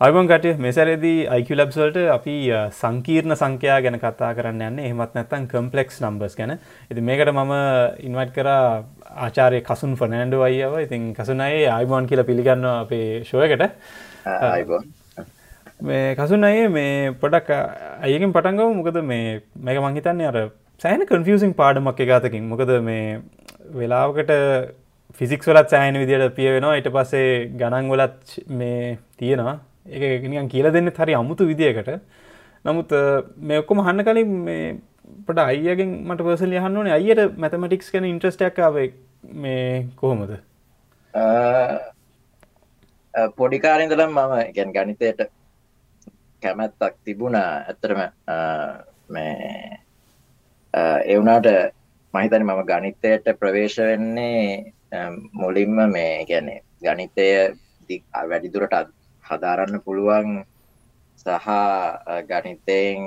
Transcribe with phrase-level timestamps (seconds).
[0.00, 2.32] අයිබන් කටය මෙසරේදී අයික ලබ්සල්ට අපි
[2.72, 4.78] සංකීර්ණ සංකයා ගැන කතා කරන්න යන්න.
[4.80, 6.52] එහමත් නැත්තන් කම්පලෙක්ස් නම්බස් ගැන.
[6.54, 7.52] ඇති මේකට මම
[8.00, 8.48] ඉන්වයිට් කර
[9.16, 10.74] ආචාරය කසුන් ෆනෑන්ඩ අයියව.
[10.80, 13.62] ඉතින් කසුනයේ අයිබෝන් කියලා පිළිගන්න අපේ ශෝයකට
[15.82, 17.52] මේ කසුන් අයේ මේ පොඩක්
[18.00, 20.38] අයකින් පටන්ගව මොකද මේ මේක මංහිතන්නේ අර
[20.80, 23.20] සෑන කන්ෆියසින් පාඩමක් එකගතකින් මොකද මේ
[23.76, 24.34] වෙලාවකට
[25.20, 29.54] ෆිසික්ස් වලත් සෑන විදියට පිය වෙනවා ඊට පස්සේ ගණන් වලත් මේ තියෙනවා
[29.86, 31.90] ඒ නිකන් කියල දෙන්න හරි අමුතු විදියකට.
[32.64, 32.90] නමුත්
[33.36, 34.76] මේ ඔක්කොම හන්න කලින් මේ
[35.26, 36.96] පට අයියගෙන් මට පර්සල් යහන්න ඕනේ.
[36.98, 38.76] අයියට මැතමටික්ස් කන ඉන්ට්‍රස්ටක්ාව
[39.44, 40.32] මේ කොහොමද?
[43.36, 45.20] පොඩිකාරෙන්දලම් මම ගැන් ගනිතයට
[46.42, 47.50] කැමැත්තක් තිබුණා.
[47.68, 48.00] ඇත්තරම
[49.08, 49.78] මේ
[51.14, 51.48] එවුනාට
[52.14, 54.72] මහිතන මම ගනිතයට ප්‍රවේශ වෙන්නේ
[55.32, 57.28] මුලින්ම මේ ගැනේ ගනිතය
[58.30, 58.74] වැඩිදුරට
[59.28, 60.30] හදාරන්න පුළුවන්
[61.18, 61.48] සහ
[62.30, 63.00] ගනිතයෙන්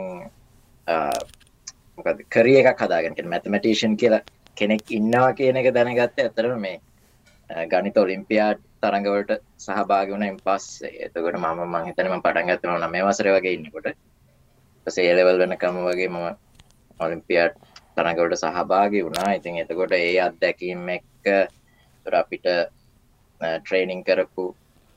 [2.34, 3.14] කරිය එකක් හදාගෙන.
[3.34, 4.24] මැතමටේෂන් කියලා
[4.58, 6.78] කෙනෙක් ඉන්නවා කියන එක දැනගත්ත ඇතරම මේ
[7.72, 9.32] ගනිත ඔලිම්පියාඩ් තරඟවලට
[9.66, 10.94] සහභාග වුණ පස්සේ.
[11.06, 13.88] එතකොට මම මංහිතනම පටන් ගත්තන නම වසර වගේ ඉන්නකොට.
[14.88, 16.28] සේලවල් වෙනකම වගේ මම
[17.00, 17.56] ඔලිම්පියාඩ්
[17.96, 19.36] තරඟවට සහභාගි වුණා.
[19.40, 21.26] ඉතින් එතකොට ඒ අත්දැකීම් එක්ක
[22.22, 22.48] අපිට
[23.42, 24.46] ට්‍රේනිං කරපු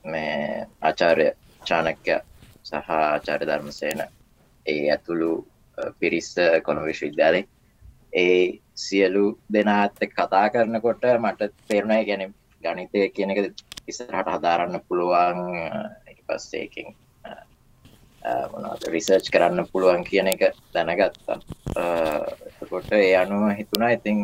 [0.03, 1.27] මේ ආචාර්ය
[1.61, 2.15] චානක්‍ය
[2.63, 4.01] සහ ආචාර්ය ධර්මසේන
[4.65, 5.31] ඒ ඇතුළු
[5.99, 6.29] පිරිස්
[6.65, 7.45] කොළඹ විශ්වවිද්‍යාලේ.
[8.13, 13.39] ඒ සියලු දෙනාත් කතා කරනකොට මට තේරුණා ගැන ගණිතය කියන එක
[13.87, 15.39] ඉස්සරහට හදාරන්න පුළුවන්
[16.07, 16.95] ඊට පස්සේ එකෙන්
[18.51, 20.41] මොනවද රිසර්ච් කරන්න පුළුවන් කියන එක
[20.73, 21.37] දැනගත්තා.
[22.49, 24.19] එතකොට ඒ අනුව හිතුණා ඉතින්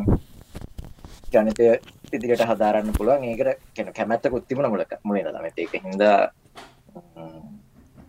[1.31, 1.70] ගණිතය
[2.14, 3.24] ඉදිරියට හදාරන්න පුළුවන්.
[3.24, 6.32] ඒකට කෙන කැමැත්ත කුත්තිබුණ මුලක මුලින් තමත එක හින්දා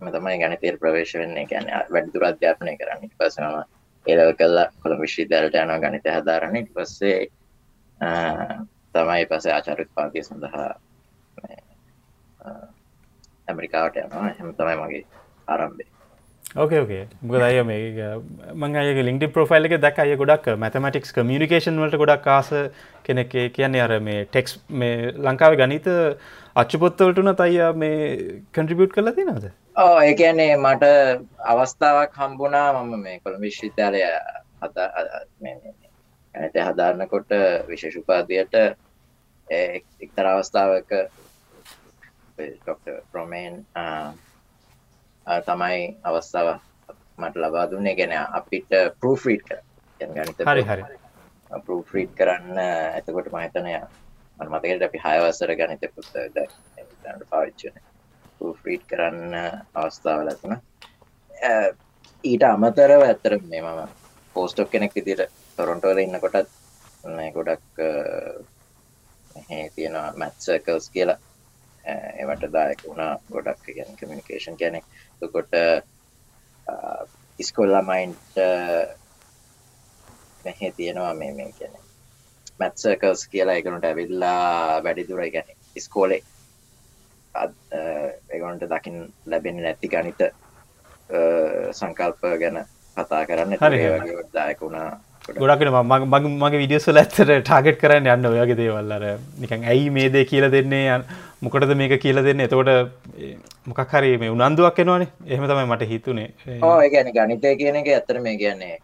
[0.01, 1.47] තමයි ගණතේර ප්‍රවේශ වෙන්නේ.
[1.47, 3.11] ගැන වැඩිදුර අධ්‍යාපනය කරන්න.
[3.19, 3.45] පසම
[4.07, 6.67] ඒලව කල්ලා කොළ විශ්විදරට යන ගනිත හදාරන්න.
[6.75, 7.21] පස්සේ
[8.95, 10.73] තමයි පසේ ආචාරත් පාතිය සඳහා
[13.49, 14.35] ඇමරිකාවට යනවා.
[14.39, 15.05] හැම තමයි මගේ
[15.49, 15.98] ආරම්භේ
[16.57, 18.09] ඕකේ ඕකේ මොකද අය මේ
[18.55, 22.49] මං අය ලින්ඩි ප්‍රොෆයිල් එක දැක් අය ගොඩක් මැතමටික්ස් කමියනිකේෂන් වලට ගොඩක් ආස
[23.05, 25.89] කෙනෙක් කියන්නේ අර මේ ටෙක්ස් මේ ලංකාව ගනිත
[26.57, 27.99] අච්චපොත්තවලටන තයියා මේ
[28.51, 30.85] කන්ට්‍රිබියට් කරලා තිනද ඕ ඒ කියන්නේ මට
[31.47, 34.01] අවස්ථාවක් හම්බුණා මම මේ කොළ විශ්විද්‍යාලය
[36.35, 37.37] ඇත හදාරන්නකොට
[37.69, 38.57] විශේෂ උපාදයට
[39.49, 40.97] එක්තර අවස්ථාවක
[43.13, 43.61] ප්‍රමේන්
[45.47, 46.49] තමයි අවස්ථාව
[47.19, 47.95] මට ලබා දුන්නේ.
[47.95, 49.49] ගැන අපිට පරෝෆීට්
[50.01, 50.99] ගනිත හරි හරි.
[51.51, 53.75] පරෝෆීට් කරන්න ඇතකොට මහිතනය
[54.41, 56.13] මතකට අපි හයවසර ගනිත පුත්ත
[57.31, 57.81] පාවිච්චන
[58.39, 59.35] පරෝෆීට් කරන්න
[59.75, 60.57] අවස්ථාව ලැතුන
[62.25, 63.81] ඊට අමතරව ඇත්තර මේ මම
[64.37, 66.55] පෝස්ටෝක් කෙනෙක් විදිට තොරොන්ටෝල ඉන්න කොටත්
[67.35, 67.83] ගොඩක්
[69.75, 71.19] තියෙනවා මැත්සකල්ස් කියලා
[71.89, 74.85] එවට දායක වුණා ගොඩක් ගැන කමිනිකේෂන් කෙනෙක්
[75.33, 75.55] කොට
[77.39, 78.41] ඉස්කොල්ලමයින්ට
[80.45, 81.77] මෙහෙ තියෙනවා මේ මේ කියන
[82.61, 86.23] මැත්සකල්ස් කියලා එකනට ඇවිල්ලා වැඩිදුර ගැන ඉස්කෝලේ.
[88.35, 90.25] එගොන්ට දකිින් ලැබෙන නැති ගනිත
[91.73, 92.65] සංකල්ප ගැන
[92.97, 93.59] කතා කරන්න.
[93.61, 94.89] හරි දායක වුණා
[95.37, 100.47] ගොඩක්ට මගේ මගේ විඩියස්වල ඇත්තට ටාගට් කරන්න යන්න ඔයගේ දේවල්ලර නිකන් ඇයි මේ දේ කියල
[100.51, 101.01] දෙන්නේ
[101.43, 102.41] මොකටද මේක කියල දෙන්න?
[102.41, 102.71] එතකොට
[103.67, 105.11] මොකක් හරි මේ උනන්දුවක් එනවානේ.
[105.27, 106.29] එහෙම තමයි මට හිතුනේ.
[106.63, 108.79] ඕ ගැන ගනිතය කියන එක ඇත්තර මේ කියන්නේ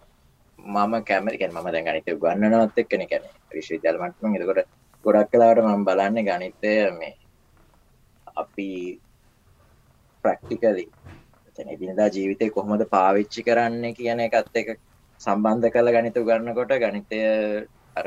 [0.59, 4.71] මම කැමරිකන් ම දැ ගනිත ගන්නනවත් එක්කන කැන විශ්විදල්මටම එතකොට
[5.05, 7.15] ගොඩක් කලාට මම බලන්න ගනිතය මේ
[8.37, 8.69] අපි
[10.25, 10.87] ප්‍රක්ටිකලි
[11.67, 14.71] එදිනදා ජීවිතය කොහොමද පාවිච්චි කරන්න කියන එකත් එක
[15.21, 17.21] සම්බන්ධ කළ ගනිතු ගන්නකොට ගනිතය
[17.97, 18.07] අර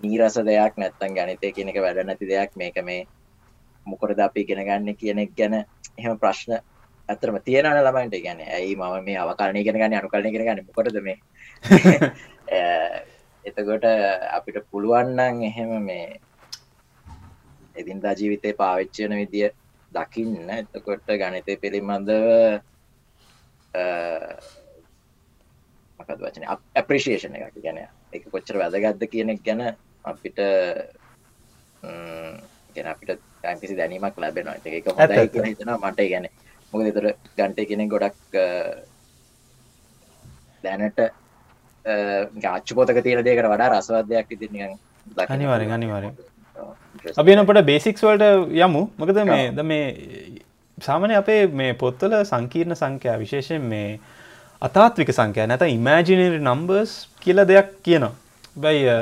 [0.00, 2.56] නීරස දෙයක් නැත්තන් ගනිතය කියනක වැඩ නැති දෙයක්.
[2.56, 3.06] මේක මේ
[3.86, 6.58] මොකොරද අපි ගෙන ගන්න කියනෙක් ගැන එහෙම ප්‍රශ්න
[7.08, 8.18] ඇතරම තියෙනන ළමයින්ට.
[8.18, 10.68] ගැන ඇයි මම මේ අවකාරණය ගෙන ගන්න අනුකරණය ගෙන ගන්න?
[10.72, 11.18] කොටද මේ?
[13.44, 13.84] එතකොට
[14.32, 16.20] අපිට පුළුවන්නන් එහෙම මේ
[17.74, 19.48] එදින්දා ජීවිතය පාවිච්චයන විදිය
[19.92, 20.50] දකින්න.
[20.52, 22.60] එතකොට ගනිතය පිළිබඳව
[26.00, 26.46] මොකද වචන?
[26.74, 27.58] අප්‍රිසිේෂන එකක්.
[27.58, 27.82] ගැන
[28.12, 29.62] එක කොච්චර වැදගත්ද කියනෙක් ගැන
[30.04, 30.38] අපිට
[32.74, 34.56] ගැන අපිට ඇතිසි දැනීමක් ලැබෙනවා.
[34.64, 35.78] එක හොඳයි කියෙන හිතනවා.
[35.90, 36.26] මට ගැන
[36.72, 37.06] මොක තර
[37.38, 38.36] ගන්ටය කෙනෙ ගොඩක්
[40.64, 41.00] දැනට
[42.44, 44.70] ගාච්ච පොතක තියෙන දෙකට වඩා රසවදයක් ඉතිනිිය
[45.28, 46.14] අනිවාරෙන් අනිවාරෙන්
[47.16, 48.24] අපිනපට බේසික්ස් වලට
[48.64, 48.82] යමු.
[48.98, 49.86] මොකද මේ ද මේ
[50.78, 53.88] සාමනය අපේ මේ පොත්වල සංකීර්ණ සංඛ්‍යා විශේෂයෙන් මේ
[54.62, 56.92] අතාත්වික සංඛ්‍යා නැත ඉමෑජිනරි නම්බර්ස්
[57.24, 58.14] කියල දෙයක් කියනවා.
[58.56, 58.96] බැයි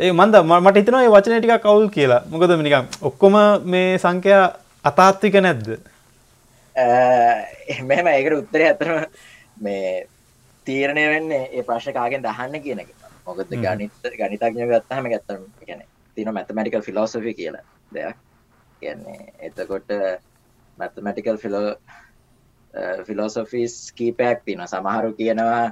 [0.00, 2.22] ඒ මන්ද මට හිතනවා ඒ වචනය ටික කවුල් කියලා.
[2.32, 4.44] මොකද නිකම් ඔක්කොම මේ සංඛ්‍යා
[4.84, 5.66] අතාත්වික නැද්ද?
[7.84, 9.02] මෙම ඒකට උත්තරය ඇතරම
[9.60, 9.90] මේ
[10.66, 12.94] තීරණය වෙන්නේ ඒ ප්‍රශ්කාගෙන් දහන්න කියන එක.
[13.26, 15.82] මොකද ගනිත ගනිතඥ ගත්තහම ගත්තම ගැන
[16.16, 17.64] තින මැතමටිකල් ෆිලෝසොෆි කියලා
[17.94, 18.16] දෙයක්.
[18.82, 19.92] කියන්නේ එතකොට
[20.78, 21.74] මැතමටිකල් ෆිලෝ
[23.06, 25.66] ෆිලෝසොෆිස් කීපයක් තින සමහරු කියනවා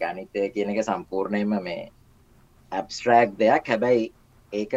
[0.00, 1.90] ගනිතය කියන එක සම්පූර්ණයම මේ
[2.72, 3.64] ඇබස්ට්‍රෑක් දෙයක්.
[3.68, 4.12] හැබැයි
[4.52, 4.72] ඒක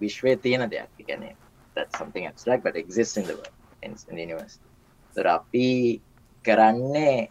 [0.00, 0.90] විශ්වය තියෙන දෙයක්.
[1.08, 1.36] ගැනේ
[1.76, 4.58] that's something abstract but exists in the world in, in the universe.
[5.14, 5.68] තර අපි
[6.44, 7.28] කරන්නේ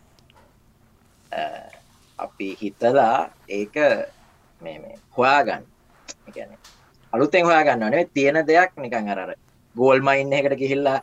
[2.20, 3.76] අපි හිතලා ඒක
[4.62, 5.64] මේ මේ හොයාගන්න.
[6.36, 6.52] ගැන
[7.14, 9.34] අලුතෙන් හොයාගන්න නේ තියෙන දෙයක් නිකන් අරර
[9.76, 11.00] ගෝල්මයින් එකට ගිහිල්ලා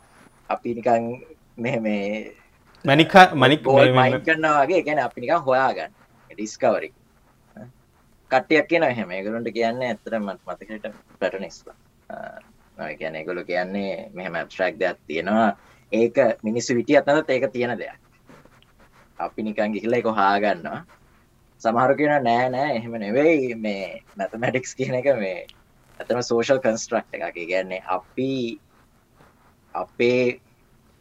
[0.49, 1.03] අපි නිකන්
[1.57, 2.05] මෙ මේ
[2.85, 5.91] මනික මනික් මයින් කරන්නවාගේ ගැන අපි නිකන් හොයාගන්න.
[6.31, 6.89] ඩිස්කවරි
[8.31, 9.11] කට්ටියක් කියන එහෙම.
[9.11, 10.85] ඒගලුන්ට කියන්න ඇතර මත් මතකට
[11.19, 11.75] පැටනිස්ලා
[12.99, 15.57] ගැන ගොලු කියන්නේ මෙහම ඇබස්ට්‍රක් දෙයක් තියෙනවා.
[15.91, 17.99] ඒක මිනිස්සු විටි අතනත් ඒක තියෙන දෙයක්.
[19.19, 20.81] අපි නිකන් ගිහිල්ල එක හාගන්නවා
[21.61, 23.55] සමහරු කියන නෑ නෑ එහෙම නෙවෙයි.
[23.55, 25.45] මේ මැතමැටික්ස් කියන එක මේ
[25.99, 28.59] ඇතම සෝෂල් කන්ස්ට්‍රක්් එක ගැන්නේ අපි
[29.75, 30.41] අපේ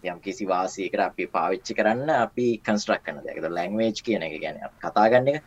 [0.04, 5.28] යම් කිසි වාසයකට අපි පාවිච්චි කරන්න අපි කන්ස්ට්‍රක් කන දෙයක්ද ලැංවේජ් කියන එක ගැන කතාගන්න
[5.28, 5.42] එක.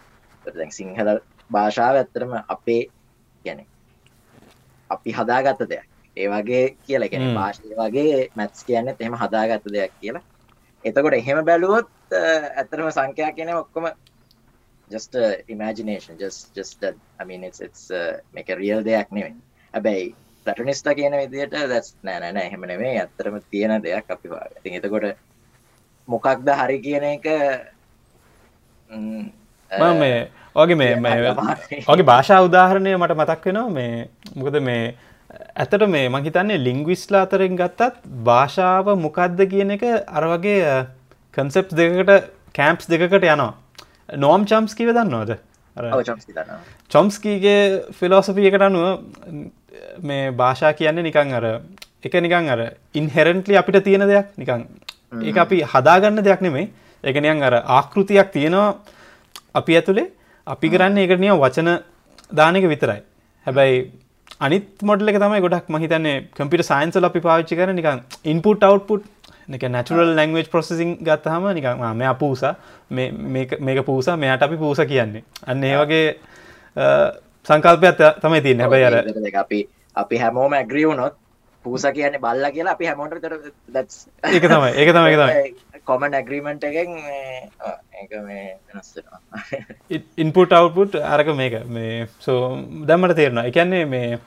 [0.71, 1.09] සිංහල
[1.51, 2.83] භාෂාව ඇත්තරම අපේ
[3.45, 3.65] ගැන
[4.89, 5.87] අපි හදාගත්ත දෙයක්.
[6.17, 10.23] ඒ වගේ කියලා ගැන භාෂය වගේ මැත්ස් කියන්න එහෙම හදාගත්ත දෙයක් කියලා.
[10.85, 13.89] එතකොට එහෙම බැලුවොත් ඇතරම සංඛ්‍යා කියන ඔක්කොම
[14.89, 16.17] just uh, imagination.
[16.17, 19.35] just just that i mean it's it's uh, make a real දෙයක් නෙවෙයි
[19.73, 20.07] හැබැයි
[20.45, 22.97] ප්ලැටොනිස්ටා කියන විදිහට that's නෑ නෑ නෑ එහෙම නෙමෙයි.
[22.99, 24.27] ඇත්තටම තියෙන දෙයක් අපි.
[24.59, 25.07] ඉතින් එතකොට
[26.07, 27.25] මොකක්ද හරි කියන එක
[30.01, 30.19] මේ
[30.55, 31.33] ඔගේ මේ
[31.87, 34.83] ඔගේ භාෂා උදාහරණය මට මතක් වෙනවා මේ මොකද මේ
[35.55, 39.83] ඇතට මේ මහිතන්නේ ලිංගවිස්ලා අතරින් ගත්තත් භාෂාව මොකක්ද කියන එක
[40.19, 40.75] අරවගේ
[41.37, 43.51] කන්සෙප් දෙකට කෑම්ප්ස් දෙකට යනවා.
[44.17, 45.39] නෝම් චම්ස් කිව දන්නවද
[46.89, 47.59] චොම්ස්කීගේ
[47.99, 48.85] ෆිලෝසපියකට අනුව
[50.01, 51.45] මේ භාෂා කියන්නේ නිකං අර
[52.03, 52.59] එක නිකං අර
[52.95, 54.27] ඉන්හෙරන්ටලි අපිට තියෙන දෙයක්.
[54.37, 54.67] නිකං
[55.21, 56.69] ඒ අපි හදාගන්න දෙයක් නෙමේ
[57.03, 58.69] එකනියන් අර ආකෘතියක් තියෙනවා
[59.55, 60.11] අපි ඇතුළේ
[60.47, 61.69] අපි කරන්න ඒකට නිය වචන
[62.31, 63.01] දානක විතරයි.
[63.47, 63.91] හැබැයි
[64.39, 69.03] අනිත් මොඩල එක තමයි ගොඩක් මහිතන්නේ කම්පිට සයින්සල අපි පාවිච්චි කර නිකන් ඉන්පුට් අවට්පුට්
[69.49, 72.55] එක නැචුරල් ලංවේජ් ප්‍රොසසිං ගත්තහම නිකන් මෙයා පූසා.
[72.89, 74.17] මේක පූසා.
[74.17, 75.23] මෙයාට අපි පූස කියන්නේ.
[75.47, 76.05] අන්න ඒ වගේ
[77.45, 78.61] සංකල්පයක් තමයි තියන්න.
[78.61, 78.95] හැබයි අර
[79.35, 81.15] අපි අපි හැමෝම ඇග්‍රියවුනොත්
[81.65, 83.33] පූස කියන්නේ බල්ල කියලා අපි හැමෝට තර
[84.27, 85.55] ඒක තමයි ඒක තමයි තමයි.
[85.87, 86.89] කොමන් ඇග්‍රීමෙන්ට් එකෙන්
[90.17, 92.39] ඉන්පුට් අවුපුට් අරක මේක මේ සෝ
[92.87, 93.45] දැම්මට තේරෙනවා.
[93.45, 94.19] එකන්නේ මේ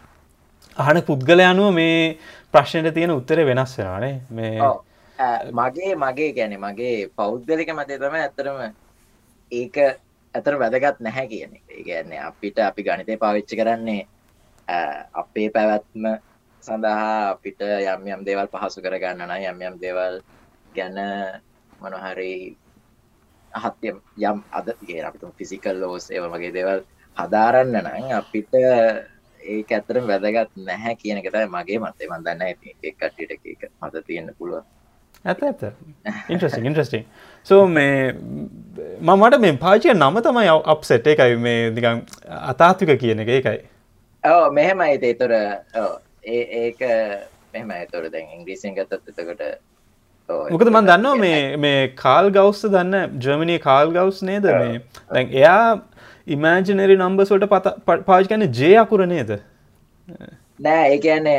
[0.76, 2.18] අහන පුද්ගල අනුව මේ
[2.52, 4.60] ප්‍රශ්නයට තියෙන උත්තර වෙනස් වෙනවානේ මේ
[5.18, 8.58] මගේ මගේ ගැන මගේ පෞද්ගලික මතය තම ඇත්තරම
[9.52, 9.76] ඒක
[10.34, 14.02] ඇතර වැදගත් නැහැ කියන එක ගැන්නේ අපිට අපි ගනිතය පාවිච්චි කරන්නේ
[15.14, 16.04] අපේ පැවැත්ම
[16.62, 20.20] සඳහා අපිට යම් යම් දේවල් පහසු කරගන්න නම් යම් යම් දේවල්
[20.74, 20.98] ගැන
[21.80, 22.56] මොනහරි
[23.52, 23.88] අහත්ය
[24.20, 26.84] යම් අද ගේ අපිතුම් ෆිසිකල් ලෝස් ඒව වගේ දේවල්
[27.16, 28.52] හදාරන්න නම් අපිට
[29.40, 34.75] ඒක ඇතරම් වැදගත් නැහැ කියන එකතයි මගේ මතේ මන්දන්න ඇති කට්ටියට එක මත තියෙන්න පුළුව
[35.26, 35.62] ඇත ඇත
[36.32, 37.06] ඉන්ට්‍රස්ටිං ඉන්ට්‍රස්ටිං
[37.46, 38.12] සෝ මේ
[39.00, 42.02] මමට මේ පාචය නම තමයි අප්සෙට් එකයි මේ නිකං
[42.52, 43.32] අතාත්වික කියන එක.
[43.38, 43.58] ඒකයි.
[44.24, 45.32] ඕ මෙහෙම අයිත තොර
[46.24, 46.84] ඒක
[47.54, 49.42] මෙහම තොර දැන් ඉංග්‍රීසින් ගතත් එතකොට
[50.28, 54.48] මොකද මන් දන්නවා මේ මේ කාල් ගෞස්ස දන්න ජර්මණය කාල් ගෞස් නේද?
[54.62, 54.80] මේ
[55.12, 55.82] දැන් එයා
[56.36, 59.30] ඉමෑජනරි නම්බස්වට පත පාච් කන ජය අකුර නේද?
[60.60, 61.38] නෑ ඒ කියන්නේ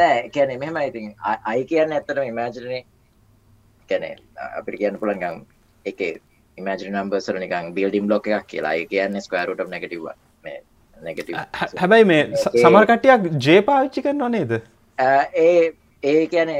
[0.00, 1.14] නෑ කැන මෙම ඉතින්.
[1.24, 2.84] අයි කියන්න ඇත්තට ඉමෑජනය
[3.88, 4.10] කැනෙ
[4.58, 5.42] අපිට කියන්න පුළන්ගම්
[5.84, 6.00] එක
[6.58, 8.76] ඉමජ නම්බර්සර නිකං බිල්ඩිම් බ්ලොක් එකක් කියලා.
[8.92, 10.06] කියන්න ස්කයාරුට නැගටව
[11.80, 14.52] හැබැයි මේ සමර්කටයක් ජේ පාවිච්චි කරනවා නේද?
[14.98, 16.52] ඒ ඒ කියන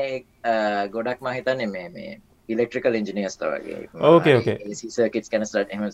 [0.93, 2.13] ගොඩක් මහිතන්නේ මේ මේ
[2.49, 3.89] ඉලෙක්ට්‍රිකල් ඉංජිනියස්ත වගේ.
[4.11, 5.89] ඕකේ ඕකේ සර්කිට් කැනස්ලට එම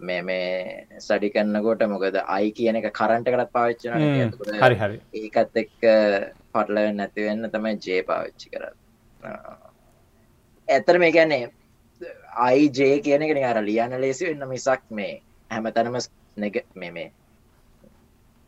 [0.00, 3.92] මේ මේ සඩි කන්නකොට මොකද අයි කියන එක කරන්ට කරත් පාවිච්චන
[4.62, 5.00] හරි හරි.
[5.14, 5.90] ඒකත් එක්ක
[6.54, 8.64] පටලවෙන් නැතිවෙන්න තමයි ජේ පාවිච්චි කර
[10.72, 11.50] ඇතර මේ ගැන්නේ
[12.38, 15.98] අයිජේ කියන එක අර ලියන්න ලේසි වෙන්න මිසක් මේ හැම තැනම
[16.36, 17.08] නැග මේ මේ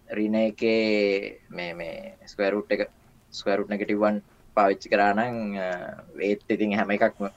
[0.09, 2.89] රින එකේ මේ මේ ස්කවරුට් එක
[3.35, 4.23] ස්කවරුට් නැගටිවන්
[4.57, 5.21] පාවිච්චි කරානං
[6.15, 7.29] වේත් ඉතින් හැම එකක්ම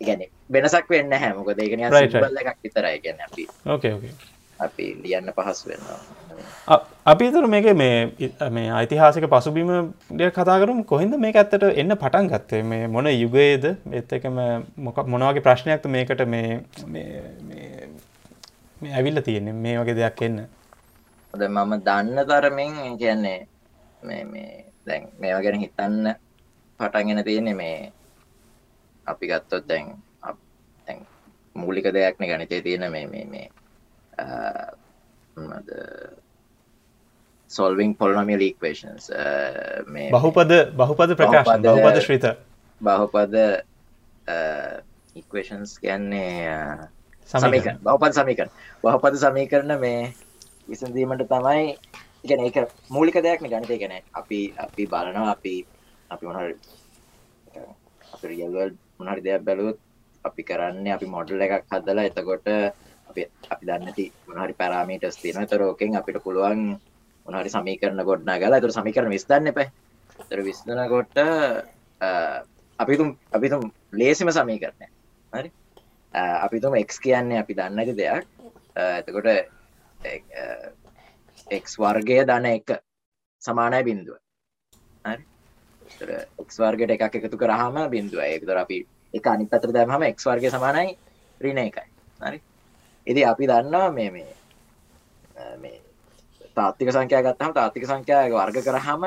[0.00, 2.98] ඉගැන වෙනසක් වෙන්න හැමක දෙගෙන එකක් විතරයි.
[3.00, 3.48] ගැන අපි
[4.58, 6.21] අපි ලියන්න පහස් වෙන්නවා
[7.06, 12.28] අපි තුර මේක මේ ඉ- මේ ඓතිහාසික පසුබිම ඩ කතාකරුම් කොහින්ද මේ ඇත්තට එන්න පටන්
[12.28, 12.62] ගත්තේ?
[12.62, 13.64] මේ මොන යුගයේද?
[13.92, 14.38] එත් එකම
[14.78, 17.88] මොක මොනවගේ ප්‍රශ්නයක්ත මේකට මේ මේ- මේ-
[18.82, 19.52] මේ ඇවිල්ල තියෙන්නේ?
[19.52, 20.46] මේ වගේ දෙයක් එන්න.
[21.34, 23.46] ද මම දන්න තරමින් කියන්නේ
[24.02, 26.14] මේ මේ දැන් මේවා ගැන හිතන්න
[26.78, 27.92] පටන්ගෙන තියෙන්නේ මේ
[29.06, 29.86] අපි ගත්තොත් දැන්
[30.22, 30.38] අප-
[30.86, 31.06] දැන්
[31.56, 33.50] මූලික දෙයක්න ගනිතය තියෙන මේ මේ
[37.52, 39.04] සොල්විං පොල්නමිය ලීක්වේෂන්ස්
[39.88, 42.26] මේ බහුපද බහුපද ප්‍රකාශන බහුපද- ශ්‍රිත
[42.80, 43.34] බහුපද
[45.16, 46.88] ඉක්වේෂන්ස් කියන්නේ
[47.30, 47.78] සමීකරණ.
[47.80, 48.50] බහුපද සමීකරණ
[48.84, 50.12] බහුපද සමීකරණ මේ
[50.68, 51.76] විසඳීමට තමයි
[52.24, 52.56] ඉගෙන ඒක
[52.90, 55.54] මූලික දෙයක් ගනිතය ගැන අපි අපි බලනවා අපි
[56.10, 56.54] අපි මොහරි
[58.12, 59.78] අපි රියල්වල් මොහරි දෙයක් බැලුවත්
[60.24, 62.46] අපි කරන්න අපි මොඩල් එකක් හදලා එතකොට
[63.08, 66.60] අපි අපි දන්නති මොහරි පැරාමීටස් තියෙන තරෝකෙන් අපිට පුළුවන්
[67.26, 69.58] මොහරි සමීකරන ගොඩ්නා ගලා තුර සමීකරන විස්තන්න එප.
[70.28, 71.16] තර විස්දනකොට
[72.78, 74.86] අපිතුම් අපිතුම් ලේසිම සමීකරණය
[75.32, 75.50] හරි?
[76.14, 78.26] අපිතුම එක් කියන්නේ අපි දන්නති දෙයක්.
[78.76, 79.26] එතකොට
[81.50, 82.68] එක් වර්ගය දන එක
[83.42, 84.18] සමානය බින්දුව
[85.04, 85.22] හරි?
[86.40, 88.78] එක් වර්ගට එකක් එකතු කරහම බින්දුව ඒතර අපි
[89.14, 90.96] එක අනි පතර දැමහම එක් වර්ගය සමානයි
[91.40, 91.86] රින එකයි.
[92.20, 92.38] හරි?
[93.06, 94.32] ඉදි අපි දන්නවා මේ මේ
[95.62, 95.81] මේ
[96.56, 99.04] තාත්තික සංඛ්‍යා ගත්තහම තාත්තික සංඛ්‍යායක වර්ග කරහම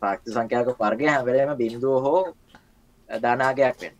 [0.00, 2.22] පාක්ති සංඛ්‍යාක වර්ගය හැවලේම බින්දුව හෝ
[3.08, 3.96] දානාගයක් වෙන්න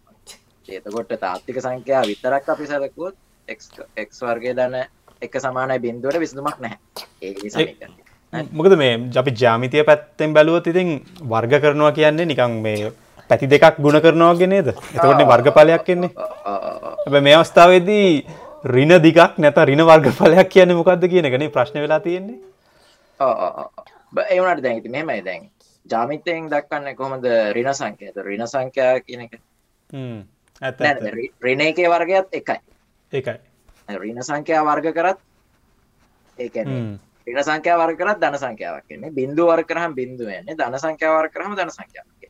[0.68, 3.14] ඒතකොට තාත්තික සංඛ්‍යා විතරක් අපි සැලකුවොත්
[3.48, 4.76] එක් වර්ගය දන්න
[5.22, 6.78] එක සමානයි බින්දුවට විසඳුමක් නැහැ.
[7.22, 8.44] ඒ.
[8.52, 10.88] මොකද මේ අපි ජාමිතය පැත්තෙන් බැලුවත් ඉතින්
[11.24, 12.92] වර්ග කරනවා කියන්නේ නිකං මේ
[13.30, 14.68] පැති දෙකක් ගුණ කරනවාගෙන නේද?
[14.68, 18.08] එතකොට වර්ගඵලයක් ඇ මේ අවස්ථාවේදී
[18.64, 19.80] රින දිගක් නැත රින
[20.48, 22.38] කියන්නේ මොකක්ද කියන එකනේ ප්‍රශ්න වෙලා තියෙන්නේ.
[24.30, 25.50] ඒවනට දැන්ති මෙමයි දැන්
[25.90, 29.40] ජාමිතයෙන් දක්වන්න කොහොමද රින සංකයත රින සංඛ්‍යා කියන එක.
[29.92, 30.20] හ්ම්,
[30.62, 31.14] ඇත්ත නෑ, ඇත්ත.
[31.14, 32.60] රි- රිනේකේ වර්ගයත් එකයි.
[33.12, 33.38] ඒකයි
[33.98, 35.18] රින සංඛ්‍යා වර්ග කරත්
[36.38, 36.98] හ්ම්.
[37.26, 39.10] රින සංඛ්‍යා වර්ග කරත් ධන සංඛ්‍යාවක් කියන්නේ.
[39.10, 42.20] බින්දුව වර්ග කරහම බින්දුව යන්නේ ධන සංඛ්‍යා වර්ග කරහම ධන සංඛ්‍යාවක්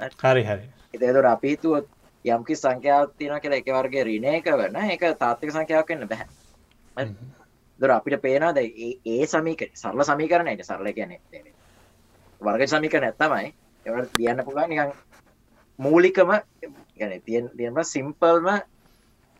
[0.00, 0.64] හරි හරි.
[0.94, 1.86] එතකොට අපි හිතුවොත්
[2.25, 6.27] යම්කි සංඛ්‍යාවක් තියෙනවා කියලා එක වර්ගයේ ඍණ එක වෙන ඒක තාත්වික සංඛ්‍යාවක් වෙන්න බෑ.
[6.97, 7.09] හරි.
[7.79, 11.53] ඒතකොට අපිට පේනවා දැන් ඒ ඒ සමීකරණ සරල සමීකරණයනේ සරල කියන්නේ මේ
[12.41, 13.53] වර්ග සමීකරණයක් තමයි.
[13.85, 14.93] ඒවට ලියන්න පුළුවන් නිකන්
[15.79, 16.31] මූලිකම
[16.97, 18.47] يعني තියෙන තියෙන සිම්පල්ම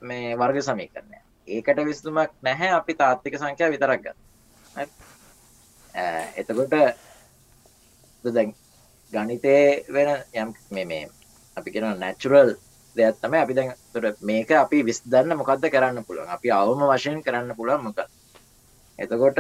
[0.01, 1.17] මේ වර්ග සමීකරණය.
[1.48, 4.17] ඒකට විසඳුමක් නැහැ අපි තාත්වික සංඛ්‍යා විතරක් ගන්න.
[4.75, 4.88] හරි.
[5.95, 6.74] ඈ, එතකොට
[8.24, 8.55] දැන්
[9.13, 11.10] ගණිතේ වෙන යම් මේ මේ
[11.57, 12.55] අපි කියන නැචුරල්
[12.97, 16.28] දෙයක් තමයි අපි දැන් එතකොට මේක අපි විස්දන්න මොකද්ද කරන්න පුළුවන්.
[16.37, 18.09] අපි අවම වශයෙන් කරන්න පුළුවන් මොකක්ද
[18.99, 19.38] එතකොට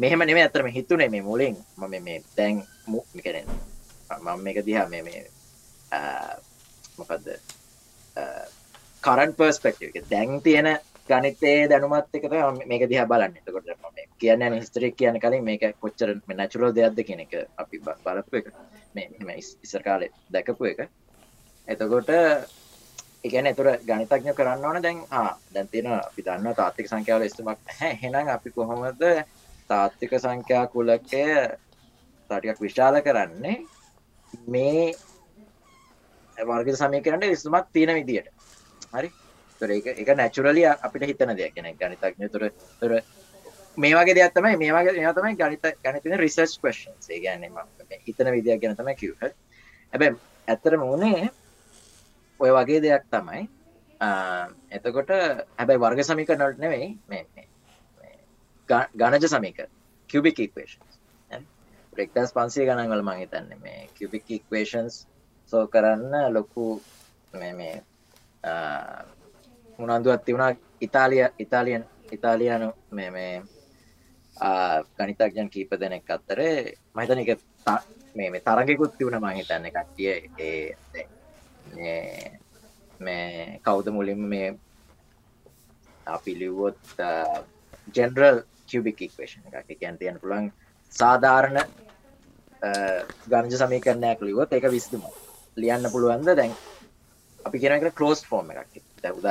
[0.00, 1.54] මෙහෙම නෙමෙයි අතරම හිතුනේ මේ මුලින්.
[1.80, 2.56] මම මේ දැන්
[2.90, 3.46] මු- මේ කියන්නේ
[4.10, 5.20] මම මේක දිහා මේ මේ
[5.92, 6.34] ආ,
[6.98, 7.26] මොකද්ද?
[9.02, 9.96] කරන්් පර්ස්පෙක්ටව එක.
[10.12, 10.68] දැන් තියෙන
[11.08, 13.36] ගනිතේ දැනුමත් එක තමයි මම මේක දිහා බලන්න.
[13.40, 16.08] එතකොට මම කියන්න හිස්තරික් කියන කලින් මේක කොච්චර
[16.40, 17.32] නැචුරල් දෙයක්ද කියන එක
[17.62, 18.46] අපි බ- බලපු එක.
[18.94, 20.80] මේ මෙහෙම ඉස්- ඉස්සර කාලේ දැකපු එක.
[21.68, 22.10] එතකොට
[23.24, 24.82] එකන එතුර ගනිතඥ කරන්න ඕන.
[24.82, 29.02] දැන් ආ දැන් තියෙන අපි දන්න තාත්තික සංඛ්‍යාවල ස්තුමක් හැ හෙනම් අපි කොහොමද
[29.70, 31.24] තාත්තික සංඛ්‍යා කුලකය
[32.30, 33.56] තටිකක් විශාල කරන්නේ?
[34.46, 34.92] මේ
[36.36, 38.28] වර්ග සමීකරණට විස්තුමක් තියෙන විදියට.
[38.92, 39.10] හරි?
[39.60, 42.44] තොර එක එක නැචුරලිය අපිට හිතන දෙයක් ගැන ගනිතඥ තුර
[42.80, 42.92] තුර
[43.78, 47.96] මේ වගේ දෙයක් තමයි මේ වගේ මේවා තමයි ගණිත ගණිතන රිසර්ච් ක්වෙස්චන්ස් ඒ කියන්නේ මම
[48.06, 49.32] හිතන විදියක් ගැන තමයි කිව්වේ.
[49.92, 51.30] හැබැයි ඇත්තටම උනේ
[52.40, 53.40] ඔය වගේ දෙයක් තමයි.
[54.00, 55.10] ආ, එතකොට
[55.58, 57.46] හැබැයි වර්ග සමීකරණවලට නෙවෙයි මේ මේ
[58.00, 58.16] මේ
[58.68, 59.72] ග- ගණජ සමීකරණ
[60.10, 60.92] cubic equations.
[61.98, 64.94] රෙක්ටස් පන්සිය ගණන් වල මං හිතන්නේ මේ cubic equations
[65.52, 66.64] සෝ කරන්න ලොකු
[67.32, 67.74] මේ මේ
[68.44, 69.04] ආ,
[69.78, 70.52] උනන්දුවක් තිබුණා.
[70.86, 71.84] ඉතාලිය ඉතාලියන්
[72.16, 73.34] ඉතාලියනු මේ මේ
[74.36, 76.54] ආ, ගණිතඥයන් කීප දෙනෙක් අතරේ
[76.96, 77.30] මහිතන එක
[77.66, 81.08] ත- මේ මේ තරගෙකුත් තිබුණ මං හිතන්නේ කට්ටිය ඒ දැන්
[83.06, 84.48] මේ කවුද මුලින්ම මේ
[86.16, 86.78] අපි ලිව්වොත්
[87.96, 89.78] ජෙනරල් කියබික් ඉක්වේෂන් එකක්.
[89.80, 90.52] කියන් තියන්න පුළන්
[90.92, 91.58] සාධාරණ
[93.30, 95.02] ගණජ සමීකරණයක් ලිවොත් ඒක විස්තුම
[95.56, 96.28] ලියන්න පුළුවන්ද?
[96.40, 96.52] දැන්
[97.44, 98.82] අපි කියෙනකට කලෝස් ෆෝර්ම එකක්.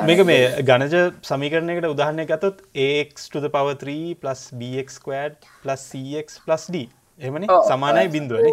[0.09, 0.95] මේක මේ ගණජ
[1.29, 6.85] සමීකරණයකට උදාහරණය ගතොත් AX to the power 3 plus BX squared plus CX plus D.
[7.19, 7.47] එමනි.
[7.71, 8.45] සමානයි බින්දුවන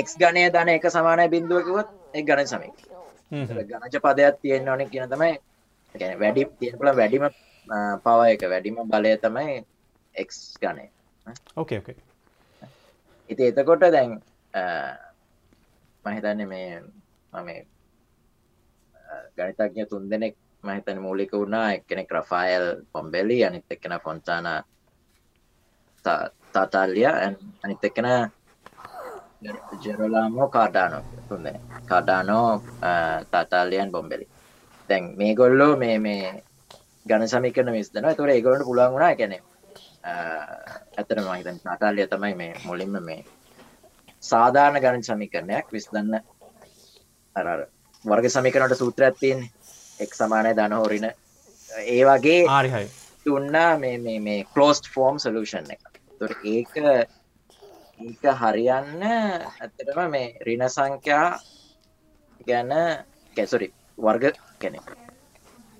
[0.00, 2.68] එක් ගණය දන එක සමානය බින්දුවකිවත් එක් ගණ සමය
[3.62, 5.32] ගණජ පදයක් තියෙන්න්න ඕන කියන තමයි
[6.16, 7.24] වැඩි තියෙනපල වැඩිම
[8.04, 9.56] පව එක වැඩිම බලය තමයි
[10.14, 10.28] එක්
[10.62, 10.86] ගණය.
[11.56, 11.96] ඕකේ ඕකේ
[13.30, 14.18] ඉති එතකොට දැන්
[16.04, 16.82] මහිතන්න මේ
[17.32, 17.48] මම
[19.36, 21.72] ගනිතඥ තුන් දෙනෙක් මහිතන මූලික වුණා.
[21.76, 24.46] එක්කෙනෙක් රෆායල් පොම්බෙලි අනිත් එක්කෙන ෆොන්තාන
[26.54, 27.06] තාතාල්ලිය
[27.64, 28.08] අනිත් එක්කෙන
[29.84, 31.44] ජෙරලාමෝ කාඩානෝ තුන්.
[31.44, 32.62] දෙනෙක් කාඩානෝ
[33.30, 34.28] තාතාලියන් බොම්බෙලි.
[34.88, 36.44] දැන් මේ ගොල්ලෝ මේ මේ
[37.06, 39.38] ගණ සමිකන විස්දන තුර ඒගොලට පුළන් වුණා කැනෙ
[40.98, 43.24] ඇතර මහිතන් නාටාලිය තමයි මේ මුලින්ම මේ
[44.22, 46.20] සාධාරණ ගණන් සමිකරණයක් විස්දන්න
[47.36, 47.46] අර
[48.04, 49.46] වර්ග සමිකනට සූත්‍රඇත්තියෙන්
[50.00, 51.06] එක් සමානය දනහෝරින
[51.70, 52.40] ඒ වගේ
[53.26, 55.82] තුන්නා මේ මේ මේ කලෝස්ට ෆෝර්ම් සලූෂන් එක.
[56.18, 56.72] තුර ඒක
[58.00, 61.28] ඒක හරියන්න ඇත්තටම මේ රින සංඛ්‍යා
[62.46, 62.70] ගැන
[63.36, 64.24] කැසුරි වර්ග
[64.58, 64.78] කෙනෙ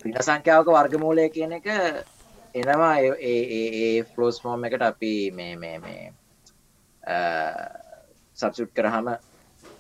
[0.04, 1.68] රින සංඛ්‍යාවක වර්ගමූලය කියන එක
[2.54, 6.02] එනවා ඒ ෆලෝස් ෆෝර්ම් එකට අපි මේ මේ මේ
[8.38, 9.08] සබ්සුට් කරහම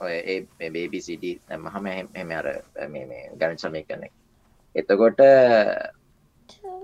[0.00, 0.36] ඔය
[0.70, 1.24] බේබිසිඩ
[1.56, 2.48] මහම එම අර
[3.34, 4.06] ගණ සමය කරන
[4.74, 5.20] එතකොට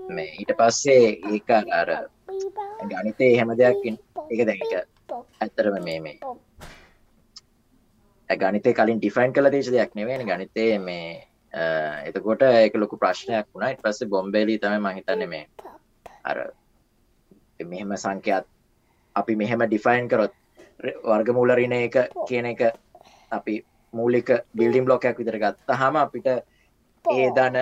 [0.09, 1.89] මේ ඊට පස්සේ ඒක අර
[2.85, 3.81] ගනිතේ එහෙම දෙයක්
[4.29, 6.19] එක දැක ඇත්තරම මේ මේ.
[8.29, 11.27] ගනිතේ කලින් ඩිෆයින් කල දේශ දෙයක් නෙවෙන ගනිතේ මේ
[12.05, 13.69] එතකොට එක ලොකු ප්‍රශ්නයක් වුණා.
[13.69, 15.45] ඉට පස්සේ බොම්බේලි තම මහිතන්න මේ.
[16.23, 16.37] අර
[17.65, 18.45] මෙහෙම සංඛ්‍යත්
[19.15, 20.33] අපි මෙහෙම ඩිෆයින් කරොත්
[21.03, 21.95] වර්ගමූලරින එක
[22.27, 22.61] කියන එක
[23.31, 26.27] අපි මූලික බිල්ඩිම් බ්ලොකයක් විතර ගත්ත හම අපිට
[27.05, 27.57] ඒ දන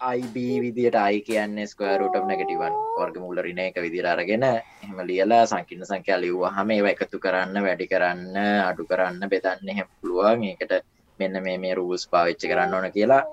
[0.00, 6.16] අයිබ විදිට අයි කියන්නේ ස්කවරුට නැගටිවන් වර්ග මුලරින එක විදිර අරගෙන එහම ලියලා සංකින්න සංඛ්‍යා
[6.16, 10.44] ලිව්ව හම ඒව එකතු කරන්න වැඩි කරන්න අඩු කරන්න බෙදන්න හෙම පුළුවන්.
[10.44, 10.72] ඒකට
[11.18, 13.24] මෙන්න මේ මේ රූස් පාවිච්චි කරන්න ඕන කියලා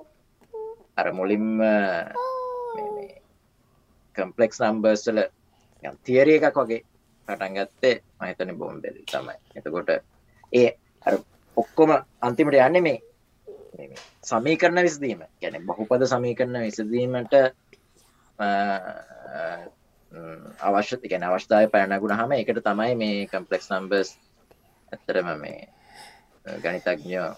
[0.98, 1.48] අර මුලින්ම
[4.16, 5.24] කම්පලෙක්ස් නම්බර්ස්ල
[6.04, 6.84] තියර එකක් වගේ
[7.28, 9.38] පටන් ගත්තේ මහිතන බොම්බෙල් තමයි.
[9.56, 9.90] එතකොට
[10.52, 10.70] ඒ
[11.58, 13.07] ඔක්කොම අන්තිමට යන්න මේ
[14.24, 17.34] සමීකරණ විසදීම ගැන බහුපද සමීකරණ විසදීමට
[20.62, 24.12] අවශ්‍ය ගැන අවශ්ථාව පැනගුණ හම එකට තමයි මේ කම්පලෙක්ස් නම්බර්ස්
[24.92, 25.68] ඇත්තරම මේ
[26.60, 27.30] ගනිතඥෝ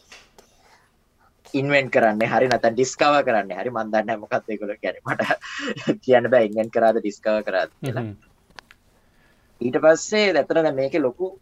[1.53, 2.21] ඉන්වෙන් කරන්න.
[2.23, 3.51] හරි නත ඩිස්කව කරන්න.
[3.51, 5.23] හරි මන්දන්න මොකක්දෙකුල ගැනීමට
[6.03, 6.29] කියන්න.
[6.29, 7.71] බෑ ඉගෙන් කරාද ඩිස්කව කරත්
[9.61, 11.33] ඊට පස්සේ දැතරන මේක ලොකු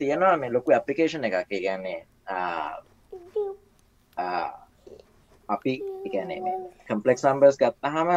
[0.00, 1.48] තියෙනවා මේ ලොකු ඇපලිකේෂන් එකක්.
[1.48, 1.98] කියන්නේ
[5.48, 5.74] අපි
[6.04, 6.30] ඉගැන
[6.86, 8.10] කම්පලෙක් සම්බර්ස් ගත්තහම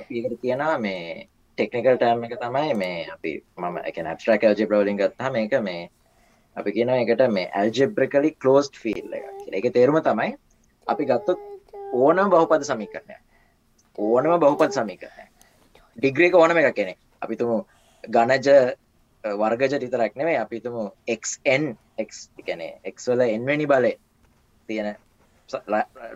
[0.00, 1.26] අපිකට තියෙනවා මේ
[1.58, 5.90] ටෙක්නිකල් ටෑම් එක තමයි මේ අපි මම එක නස්ට්‍රක් ජ බ්‍රවලින් ගත්හම එක මේ
[6.56, 10.30] අපි කියන එකට මේ ඇල්ජෙබ්‍රකලි කලෝස්ට ෆිල් එක එක තේරුම තමයි
[10.86, 11.38] අපි ගත්තොත්
[11.94, 13.16] ඕනම බහුපද සමීකරණය
[13.98, 15.26] ඕනම බහුපත් සමීකරණය
[15.98, 17.58] ඩිග්‍රේක ඕනම එක කෙනෙ අපිතුමු
[18.04, 18.48] ගණජ
[19.24, 20.84] වර්ගජ ටිතරක් නෙවේ අපිතුමු
[21.16, 21.64] xn
[22.42, 23.92] ගැන එක්වල එන්වැනි බලය
[24.68, 24.96] තියෙන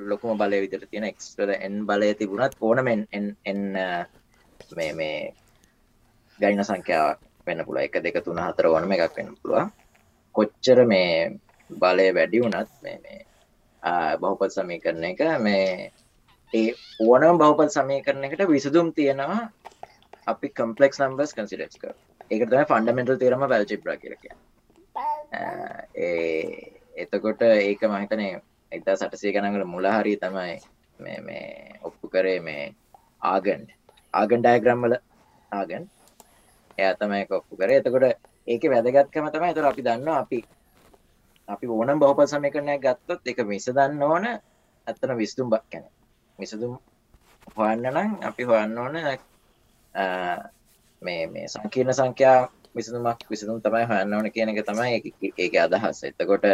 [0.02, 3.60] ලොකුම බලය විතර තියෙන එක්වල එන් බලය තිබුණත් ඕනමෙන් එන්
[4.72, 5.18] මේ මේ
[6.38, 9.70] ගයින සංඛ්‍යාවක් වෙන්න පුළුව එක දෙක තුන හතර ඕනම එකක් වෙන්න පුළුව
[10.34, 11.12] කොච්චර මේ
[11.70, 13.20] බලය වැඩි වුණත් මේ මේ
[14.16, 15.92] බහුපත් සමී කරන එක මේ
[16.52, 19.38] ඒ ඕනම බහුපත් සමී කරන එකට විසදුම් තියෙනවා
[20.26, 21.94] අපි කම්පලෙක්ස් නම්බර්ස් කන්සිඩස් කර
[22.30, 24.24] එක තම ෆන්ඩමෙන්ටල් තේරම වැල්චිප්‍ර කියරක
[26.96, 28.34] එතකොට ඒක මහිතනේ
[28.72, 30.54] එතා සටසේ ගනකට මුලහරි තමයි
[30.98, 31.46] මේ මේ
[31.82, 32.64] ඔප්පු කරේ මේ
[33.22, 33.62] ආගන්්
[34.14, 34.94] ආගන් ඩයග්‍රම්මල
[35.52, 35.84] ආගන්.
[36.78, 37.78] එය තමයි ඔප්පු කරේ.
[37.78, 38.04] එතකොට
[38.46, 40.38] ඒක වැදගත්කම තමයි තුර අපි දන්න අපි
[41.48, 45.84] අපි ඕනම් බහප සමය කරනය ගත්තොත් එක මිස දන්න ඕන ඇත්තන විස්තුම් බක් කැන
[46.38, 46.74] මිසදුම්
[47.56, 48.94] හොන්න නම් අපි හොන්න ඕන
[51.02, 52.40] මේ මේ සංකීර්ණ සංඛ්‍යා
[52.74, 55.98] විසඳුමක් විසඳුම් තමයි හොයන්න ඕන කියන එක තමයි ඒක අදහස්.
[56.04, 56.44] එතකොට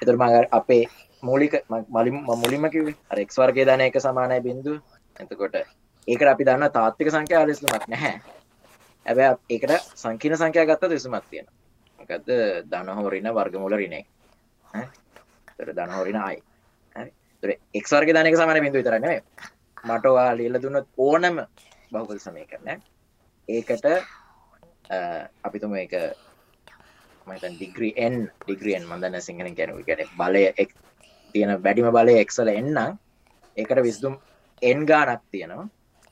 [0.00, 0.84] එතුර මග අපේ
[1.22, 1.54] මූලික
[1.90, 4.74] මලින් මුලින්ම කිව රෙක් වර්ගේ දන එක සමානය බින්දු
[5.16, 5.54] එතකොට
[6.08, 8.14] ඒකට අපි දන්න තාත්තික සංඛ්‍යා ලෙස්ලමක් නැහැ.
[9.06, 11.46] ඇබැ ඒකට සංකීන සංඛ්‍යා ගත්ත දෙසුමක් තියෙන
[12.00, 12.30] ගත්ද
[12.66, 14.04] දනහෝරින වර්ගමුලරිනේ
[15.54, 16.42] තර දනහෝරින අයි
[17.74, 19.18] එක්වර්ගේ දනක සමන බිඳු විතරන්නේ
[19.84, 21.42] මටවා ලියල දුන්නත් ඕනම
[21.92, 22.82] බහුපල් සමය කරන
[23.48, 23.86] ඒකට
[25.44, 25.94] අපිතුම එක
[27.26, 30.70] මතන් ඩිග්‍රීන් ඩිග්‍රියන් මදන්න සිංහල ගැනු ගැන බලය එක්
[31.34, 32.98] තියෙන වැඩිම බලය එක්සල එන්නම්
[33.56, 34.14] ඒකට විස්දුම්
[34.62, 35.68] එන් ගානක් තියෙනවා.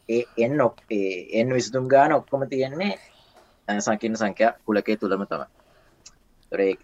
[0.08, 0.80] ඒ එන් ඔක්
[1.32, 2.94] එන් විස්දුම් ගාන ඔක්කොම තියෙන්නේ
[3.68, 5.44] සංකීර්ණ සංඛ්‍යා කුලකේ තුළම තම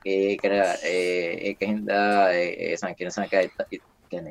[0.06, 3.68] ඒකර ඒක හින්දා ඒ සංකීර්ණ සංඛ්‍යා
[4.10, 4.30] ගැන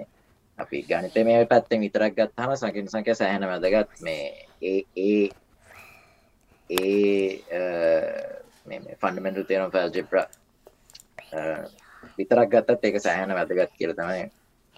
[0.60, 4.02] අපි ගනිත මේ පැත්තෙන් විතරක් ගත්හම සංකීර්ණ සංඛ්‍යා සෑහෙන වැදගත්.
[4.02, 5.30] මේ ඒ ඒ
[6.70, 8.39] ඒ
[9.02, 10.18] ෆන්ඩමෙන්ටල් තේරම් ෆැල්ජිප්‍ර
[12.18, 14.30] විතරක් ගත්තත් ඒක සෑහන වැදගත් කියල තමයි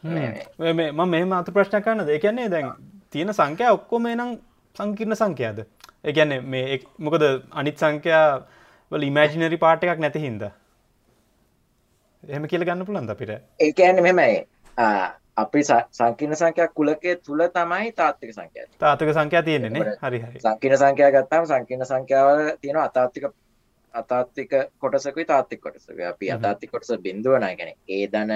[0.04, 2.72] ම මෙම අත ප්‍රශ්න කරන්න දෙ කියන්නේ දැන්
[3.12, 4.32] තියෙන සංඛ්‍යා ඔක්කොම නම්
[4.76, 5.60] සංකීර්ණ සංඛ්‍යාද?
[6.04, 8.26] එකන්නේ මේ මොකද අනිත් සංඛ්‍යා
[8.92, 10.44] වල ඉමෑජිනරි පාට එකක් නැති හින්ද?
[12.24, 13.32] එහෙම කියල ගන්න පුළන්ද අපිට?
[13.60, 14.44] ඒකන්න මෙමයි
[15.44, 20.40] අපි සංකීන සංඛ්‍යක් කුලකේ තුළ තමයි තාත්තික සංඛ්‍යා තාතක සංඛ්‍යා තියෙන්නේ හරි හරි.
[20.40, 23.30] සංකීන සංඛ්‍යා ගත්තාම සංකීන සංඛ්‍යාවල තියෙන අතාත්තික
[23.94, 28.34] අතාත්තික කොටසකුයි තාත්තික කොටසක අපි අතාත්තික කොටස බිඳුවන ගැන ඒ දන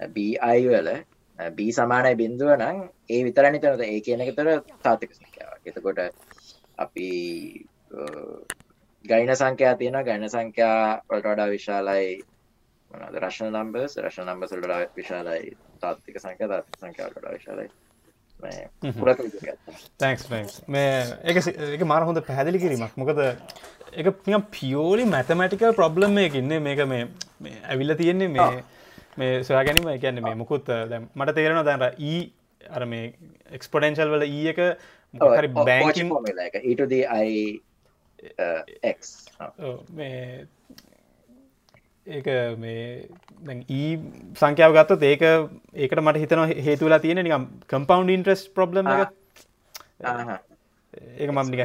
[0.00, 0.90] බයි වල
[1.38, 2.78] බී සමානය බිඳුව නම්
[3.08, 4.50] ඒ විතරනි තනද ඒ කියන එකතර
[4.82, 6.00] තාතික සංඛ්‍යාව එතකොට
[6.78, 7.08] අපි
[9.04, 12.08] ගයින සංඛ්‍යා තියෙන ගයින සංඛ්‍යා වලට වඩා විශාලයි
[13.18, 16.48] රශන නම්බස් රශන නම්බ සල්ට විශාලයි තාත්තික සංඛ්‍යා.
[16.48, 17.70] තාත්තික සංඛ්‍යාවට විශාලයි
[20.02, 20.24] තැක්ස්
[20.68, 20.88] මේ
[21.74, 22.96] එක මාර හොඳ පැහැදිලි කිරීමක්.
[23.02, 23.18] මොකද
[24.00, 24.06] එක
[24.56, 27.04] පියෝලි මැතමටිකල් ප්‍රබ්ලම් එකකින්නේ මේක මේ
[27.70, 28.50] ඇවිල්ල තියෙන්නේ මේ
[29.20, 29.88] මේ සොයා ගැනීම.
[29.96, 30.68] එකන්න මේ මුකුත්
[31.16, 32.20] මට තේරෙන දැන්ර ඊ
[32.76, 33.14] අර මේ
[33.58, 34.60] එක්ස්පොඩෙන්ශල් වල ඒ එක
[35.38, 36.08] හරි බෑකින්
[36.62, 37.40] ඊටද අයි
[39.98, 40.46] මේ
[42.08, 42.26] ඒක
[42.58, 43.90] මේ ඊ
[44.34, 45.22] සංඛ්‍යාව ගත්තත් ඒක
[45.76, 49.10] ඒකට මට හිතන හේතුලා තියෙන නිකම් කම්පවන්් ඉන්ට්‍රස් ප්‍රබ්ලම එක
[51.16, 51.60] ඒක මම නික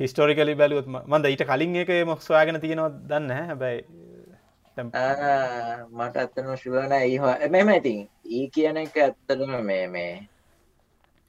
[0.00, 3.82] හිස්ටෝරිකලි බැලුවත් මන්ද ඊට කලින් එක මොක් සොයාගෙන තියෙනවා දන්න හැබැයි
[4.76, 8.00] මට ඇත්තනම ශුවන ඒවා එමම ඉතින්.
[8.30, 10.12] ඒ කියන එක ඇත්තටම මේ මේ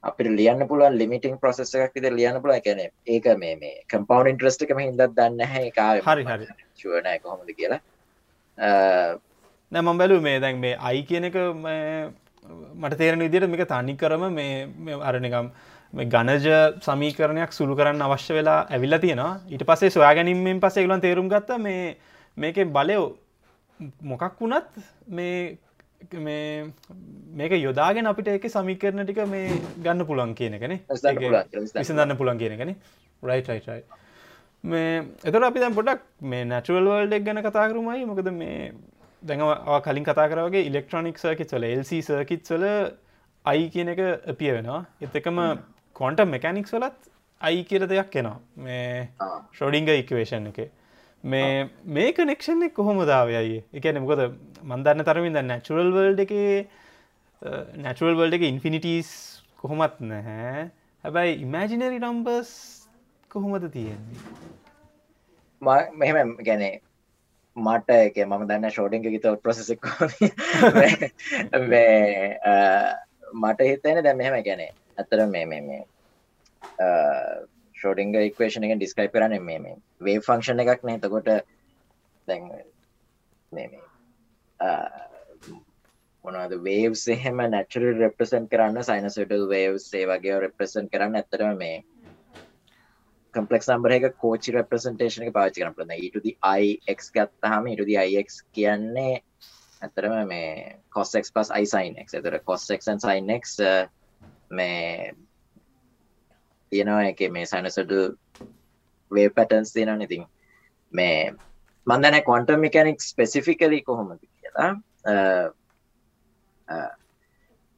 [0.04, 2.62] අපිට ලියන්න පුළුවන් ලිමිටිං ප්‍රසෙස් එකක් විදිහට ලියන්න පුළුවන්.
[2.68, 5.66] කියන්නේ ඒක මේ මේ කම්පවුන්ඩ් ඉන්ට්‍රස්ට් එකම හින්දා දන්නේ නැහැ.
[5.70, 6.48] ඒක ආවේ හරි හරි.
[6.80, 7.82] ෂුවර් නැහැ කොහොමද කියලා.
[9.72, 11.38] නෑ මම බැලුවේ මේ දැන් මේ i කියන එක
[12.82, 15.52] මට තේරෙන විදිහට මේක තනි කරම මේ අර නිකම්
[15.94, 16.48] මේ ගණජ
[16.88, 19.34] සමීකරණයක් සුළු කරන්න අවශ්‍ය වෙලා ඇවිල්ලා තියෙනවා.
[19.54, 21.98] ඊට පස්සේ සොයා ගැනීමෙන් පස්සේ ඒගොල්ලන් තේරුම් ගත්තා මේ
[22.38, 22.98] මේකේ බලය
[24.12, 24.70] මොකක් වුණත්
[25.18, 25.58] මේ
[26.26, 26.72] මේ
[27.34, 29.50] මේක යොදාගෙන අපිට ඒක සමිකරන ටික මේ
[29.84, 30.76] ගන්න පුළන් කියන එකන.
[30.90, 32.76] විසඳන්න පුළන් කියන එකන.
[33.24, 33.84] රයි් රයි්
[34.64, 38.72] මේ එතට අපි දැන් පොඩක් මේ නැටුවල් වල්ඩක් ගැන කතාකරුමයි මොකද මේ
[39.24, 42.66] දැඟවා කලින් කතා කරවගේ ඉලෙක්ට්‍රොනික් සර්කිත් වල එල්සි සර්කිත් වල
[43.46, 44.02] අයි කියන එක
[44.34, 44.82] අපිය වෙනවා.
[45.02, 45.40] එත් එකම
[45.96, 46.98] කොන්ට මෙකැනික්ස් වලත්
[47.42, 48.40] අයි කියල දෙයක් එනවා.
[48.58, 49.10] මේ
[49.54, 50.60] ෂෝඩිංග ඉක්වේෂන් එක
[51.24, 54.22] මේ මේ කනෙක්ෂන් එක කොහොම දාවයයි එකන මොකද
[54.64, 56.34] මන්දන්න තරමින් ද නැචුරල් වල්ඩ එක
[57.78, 59.12] නැචුරල් වල්ඩ එක ඉන්ෆිනිටස්
[59.58, 60.70] කොහොමත් නැහැ.
[61.04, 62.52] හැබැයි ඉමෑජිනරි නම්බස්
[63.28, 64.20] කොහොමද තියෙන්නේ?
[65.94, 66.80] මෙහෙම ගැනේ
[67.58, 69.84] මට එක මම දන්න ෂෝඩිං ගිත ප්‍රසෙසක්
[73.34, 75.84] මට හිතන දැ මෙහෙම ගැනේ ඇතර මේ මේ
[77.80, 81.00] ෂෝඩිංග ඉක්වේෂන එක ඩිස්කයිප් කරන මේ වේ ෆංක්ෂණ එකක් නෑ.
[81.00, 81.30] තකොට
[82.28, 82.44] දැන්
[86.26, 91.78] මොනද වේව් එහෙම නැචර රෙප්‍රසන් කරන්න සයිනසට වේව් සේ වගේ රෙප්‍රසන් කරන්න ඇතරම මේ
[93.34, 99.16] කම්පලෙක් නම්බර එක කෝචි රෙප්‍රසන්ටේෂන එක පාචි කරන පලන ඊටද අයික් ගත්තහම ඉටද අයික් කියන්නේ
[99.82, 103.50] ඇතරම මේ කොස්සෙක් පස් අයිසයිනෙක් එතර කොස්සෙක් සයිනෙක්
[104.52, 105.14] මේ
[106.72, 107.04] තියෙනවා.
[107.06, 107.94] එක මේ සැනසට
[109.12, 110.26] වේ පැටන්ස් තියෙන ඉතින්
[110.94, 111.32] මේ
[111.88, 114.72] මන්දන කොන්ට මිකැනික් ස්පෙසිෆිකලි කොහොමද කියලා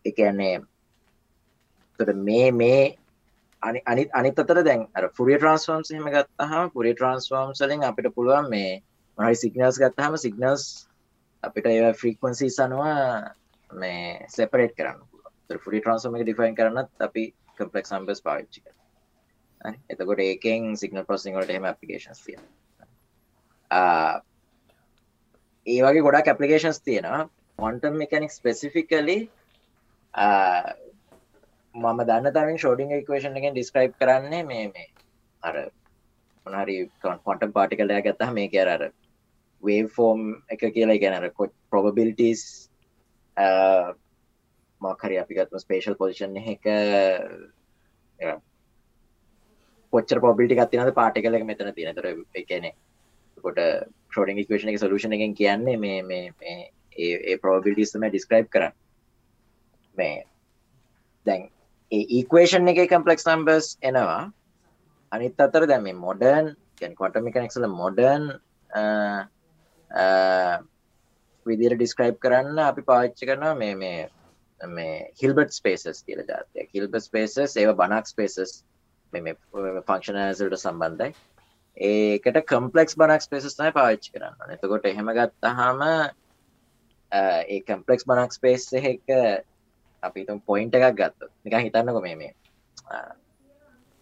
[0.06, 0.56] එකන්නේ
[2.20, 2.98] මේ මේ
[3.62, 8.72] අනි අනිත් අතර දැන් ෆුරිය ට්‍රන්ස්ෆෝම් හෙම ගත්තහම පුරිය ට්‍රන්ස්ෆෝම් සලින් අපිට පුළුවන් මේ
[9.18, 10.66] මහරි සිගනල්ස් ගත්තහම සිගනල්ස්
[11.44, 12.98] අපිට ඒ ෆ්‍රීකන්සි සනවා
[13.72, 17.24] මේ සෙපරේට් කරන්න ෆුරි ට්‍රන්ස්ෝම එක ඩිෆයින් කරන්නත් අපි
[17.58, 18.81] කම්පලෙක් සම්බස් පාවිච්චි කර
[19.90, 22.44] එතකොට ඒකෙන් සිගනල් ප්‍රසිං වලට එහෙම ඇපලිකේෂන්ස් තියෙන
[25.68, 27.30] ඒ වගේ ගොඩක් ඇපලිකේෂන්ස් තියෙනවා.
[27.60, 29.18] කොන්ටම් මෙකැනික් ස්පෙසිෆිකලි
[31.76, 34.88] මම දන්න තමින් ෂෝඩිං ඉක්වේෂන් එකෙන් ඩිස්ක්‍රයිබ් කරන්නේ මේ මේ
[35.44, 35.56] අර
[36.46, 36.78] මොනහරි
[37.26, 38.84] කොන්ටම් පාටිකලයක් ගත්තා මේ කියර අර
[39.64, 40.20] වේ ෆෝම්
[40.50, 41.02] එක කියලා.
[41.04, 42.44] ගැනර කොච් ප්‍රොබබිලිටස්
[44.82, 46.66] මක්හරි අපිගත්ම ස්පේෂල් පොසිෂන් එක
[49.94, 51.96] පොච්චර පොබිටි ගත්තිනද පාටිකල එක මෙතන තියෙන.
[51.96, 52.70] තර එකන
[53.38, 53.62] කොට
[54.10, 56.58] ෂෝඩිං ඉක්වේෂන එක සලූෂණ එකෙන් කියන්නේ මේ මේ
[56.98, 58.78] ඒ ප්‍රෝබිලිටිස්ම ඩිස්ක්‍රයිබ් කරන්න.
[59.98, 60.24] මේ
[61.26, 61.50] දැන්
[61.92, 64.24] ඒ ඉක්වේෂන් එක කම්පලෙක්ස් නම්බර්ස් එනවා.
[65.12, 68.32] අනිත් අතර දැම මොඩර්න් ගැන් කොට මිකනෙක්ල මොඩර්න්
[71.46, 74.10] විදිර ඩිස්ක්‍රයිබ් කරන්න අපි පාච්චි කරනවා මේ මේ
[74.62, 78.54] මේ හිල්බට් ස්පේසස් කියල ජාතය හිල්බ ස්පේසස් ඒව බනක් ස්පේසස්
[79.14, 79.36] මේ
[79.82, 81.14] ෆංක්ෂනසල්ට සම්බන්ධයි.
[81.78, 84.52] ඒකට කම්පලෙක්ස් බනක් ස්පේසස් නයි පාච්චි කරන්න.
[84.52, 85.82] එතකොට එහෙම ගත්තහම
[87.12, 89.16] ඒ කම්පලෙක්ස් බනක් ස්පේස් එක
[90.04, 92.34] අපි පොයින්ට එකක් ගත්ත නික හිතන්නකො මේ මේ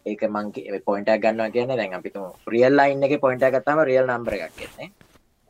[0.06, 4.56] ඒක මංගේ පොයින්ට ගන්න කියන දැන් අපිතු රියල් ලයින් එක පොයින්ට ගත්තම රියල් නම්බර එකක්
[4.56, 4.91] කියන්නේ.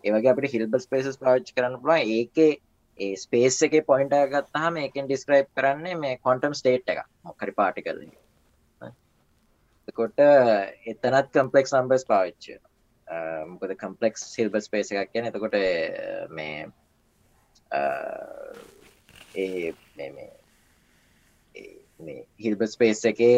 [0.03, 2.51] ඒවගේ අපිට හිල්බ ස්පේසස් පාච්චි කරන්න පුළා ඒකේ
[2.99, 8.01] ඒ ස්පේස් එක පොයින්ට ගත්තහම ඒකෙන් ඩිස්ක්‍රයිබ් කරන්නේ මේ කොන්ටම් ස්ටේට් එක මොකරි පාටි කර
[9.91, 12.45] කොට එතනත් කම්පලෙක්ස් නම්බර්ස් පාවිච්ච
[13.47, 15.57] මොකද කම්පලෙක්ස් සිල්බ ස්පේස එකක් කියන එතකොට
[16.31, 16.67] මේ
[19.35, 19.73] ඒ
[22.39, 23.37] හිල්බ ස්පේස් එකේ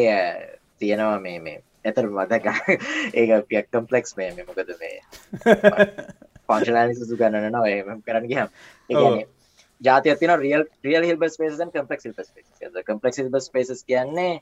[0.78, 2.46] තියෙනවා මේ මේ ඇතර මතක
[3.14, 4.98] ඒක පියක් කම්පලෙක්ස් මේ මොකද මේ
[6.48, 8.48] පංශලානි සුසු ගන්නන නවා කරන්න ගහම්
[9.80, 14.34] ජාතිය තින real real Hilbert spaces complex Hilbert complex Hilbert spaces කියන්නේ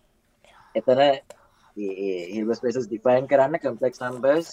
[0.75, 1.01] එතන
[1.77, 4.49] හිල්බ ස්පේසස් ඩිෆයින් කරන්න කම්පලෙක්ස් නම්බර්ස්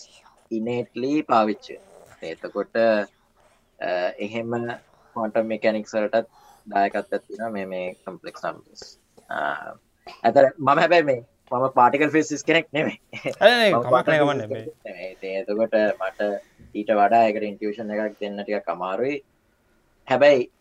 [0.51, 1.71] ඉනේටලි පාවිච්ච
[2.23, 2.75] එතකොට
[4.19, 4.53] එහෙම
[5.15, 6.29] කොන්ට මෙකැනික් සරටත්
[6.67, 8.83] දායකත් ඇතින මේ මේ කම්පලෙක් නම්බස්
[10.23, 12.97] ඇතර මම හැබැයි මේ මම පාටිකල් ෆිසිස් කෙනෙක් නෙමේ
[15.33, 16.29] එතකොට මට
[16.75, 19.17] ඊට වඩා එකට ඉන්ටියෂන් එකක් දෙන්නටික කමාරුයි
[20.07, 20.51] හැබැයි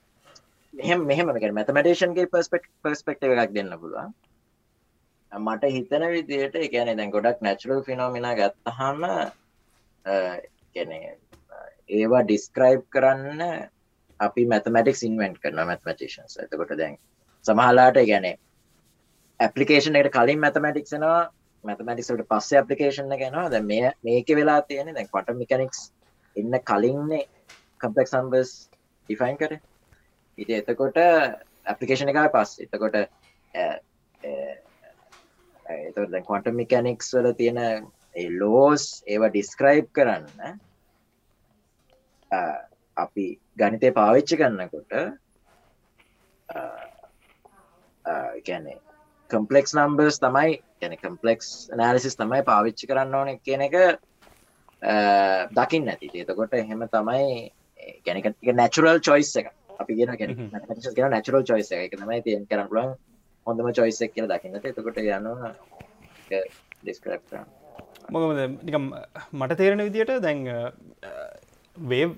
[0.75, 4.15] මෙහම මෙහම මැතමටේෂන්ගේ පස්පෙක් පස්පෙක්ට එකක් දෙන්න පුළුවන්
[5.33, 9.03] මට හිතන විදියට එකන දැන් ගොඩක් නැචරල් ෆිනෝමිනා ගත්තහම
[10.75, 10.93] ගැන
[11.91, 13.43] ඒවා ඩිස්ක්‍රයිබ් කරන්න
[14.21, 16.99] අපි මැතමටික් ඉන්වෙන්ට් කරන මැතමටේෂන්ස් ඇතකොට දැන්
[17.45, 18.29] සමහලාට ගැන
[19.41, 21.21] ඇපලිකේෂන් එකට කලින් මැතමටික්නවා
[21.65, 25.81] මැතමටික්ට පස්ස ඇපලිකේෂන් ගැනවා ද මේ මේක වෙලා තියෙන දැන් කොට මිකනික්ස්
[26.37, 27.25] ඉන්න කලින්නේ
[27.81, 28.53] කම්පෙක් සම්බස්
[29.09, 29.61] ඩිෆයින් කරේ.
[30.39, 30.97] ඉති එතකොට
[31.67, 32.97] ඇපලිකේෂන එක පස් එතකොට
[35.69, 37.61] එතකොට කොන්ට මිකැනික්ස් වල තියෙන
[38.39, 40.59] ලෝස් ඒවා ඩිස්ක්‍රයිබ් කරන්න
[42.97, 43.27] අපි
[43.57, 44.93] ගනිතය පාවිච්චි කරන්නකොට
[48.47, 48.67] ගැන
[49.31, 53.77] කම්පලෙක්ස් නම්බර්ස් තමයි ගැන කම්පලෙක්ස් නෑලිසිස් තමයි පාවිච්චි කරන්න ඕන කියන එක
[55.53, 56.11] දකින්න ඇති.
[56.15, 57.51] එතකොට එහෙම තමයි
[58.07, 62.95] ගැනක නැචුරල් චොයිස් එක අපි ගෙන කියෙන නැචරල් චොයිස එක තමයි තියෙන් කරන්න පුලන්
[63.47, 64.65] හොඳම චොයිසක් කියන දකින්නට.
[64.65, 65.53] එතකොට යනවා
[66.79, 67.23] ඩිස්ක්‍රප්
[68.11, 68.87] මොකමද නිකම්
[69.33, 70.41] මට තේරෙන විදියට දැන්
[71.77, 72.17] වේව්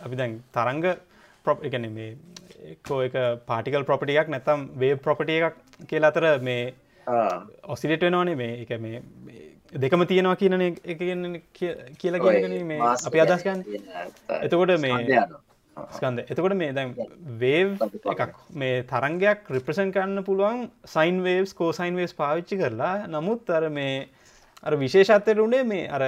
[0.00, 0.86] අපි දැන් තරංග
[1.44, 2.10] ප්‍රොප් එකන මේ
[2.70, 6.64] එක්කෝ එක පාටිකල් ප්‍රොපටියක් නැතම් වේ ප්‍රොපටිය එකක් කියලා අතර මේ
[7.66, 9.02] ඔසිලට වෙනවානේ මේ එක මේ
[9.76, 10.98] දෙකම තියෙනවා කියන එක
[11.98, 13.64] කියලා කියන මේ අපි අදස්කන්
[14.40, 14.98] එතකොට මේ
[15.76, 16.94] ස්කන්ද එතකොට මේ දැන්
[17.40, 23.06] වේව් එකක් මේ තරංගයක් රිප්‍රසන් කරන්න පුළුවන් සයින් වේවස් කෝසයින් වේස් පාවිච්චි කරලා.
[23.08, 24.08] නමුත් අර මේ
[24.62, 26.04] අර විශේෂත්වයට උනේ මේ අර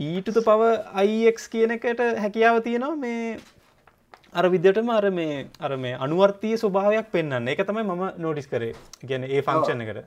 [0.00, 3.38] ඊටුත පව අයික් කියන එකට හැකියාව තියෙනවා මේ
[4.32, 8.72] අර විදිටම අර මේ අර මේ අනුවර්තිය ස්වභාවයක් පෙන්න්න එක තමයි මම නෝටිස් කරේ.
[9.02, 10.06] ගැන ඒ ෆංක්ෂණ එකට.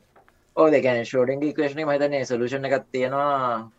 [0.58, 3.70] ඕ දෙකැන ෂෝඩිං ක්‍රේෂණ මතන සලූෂණ එකක් තියෙනවා.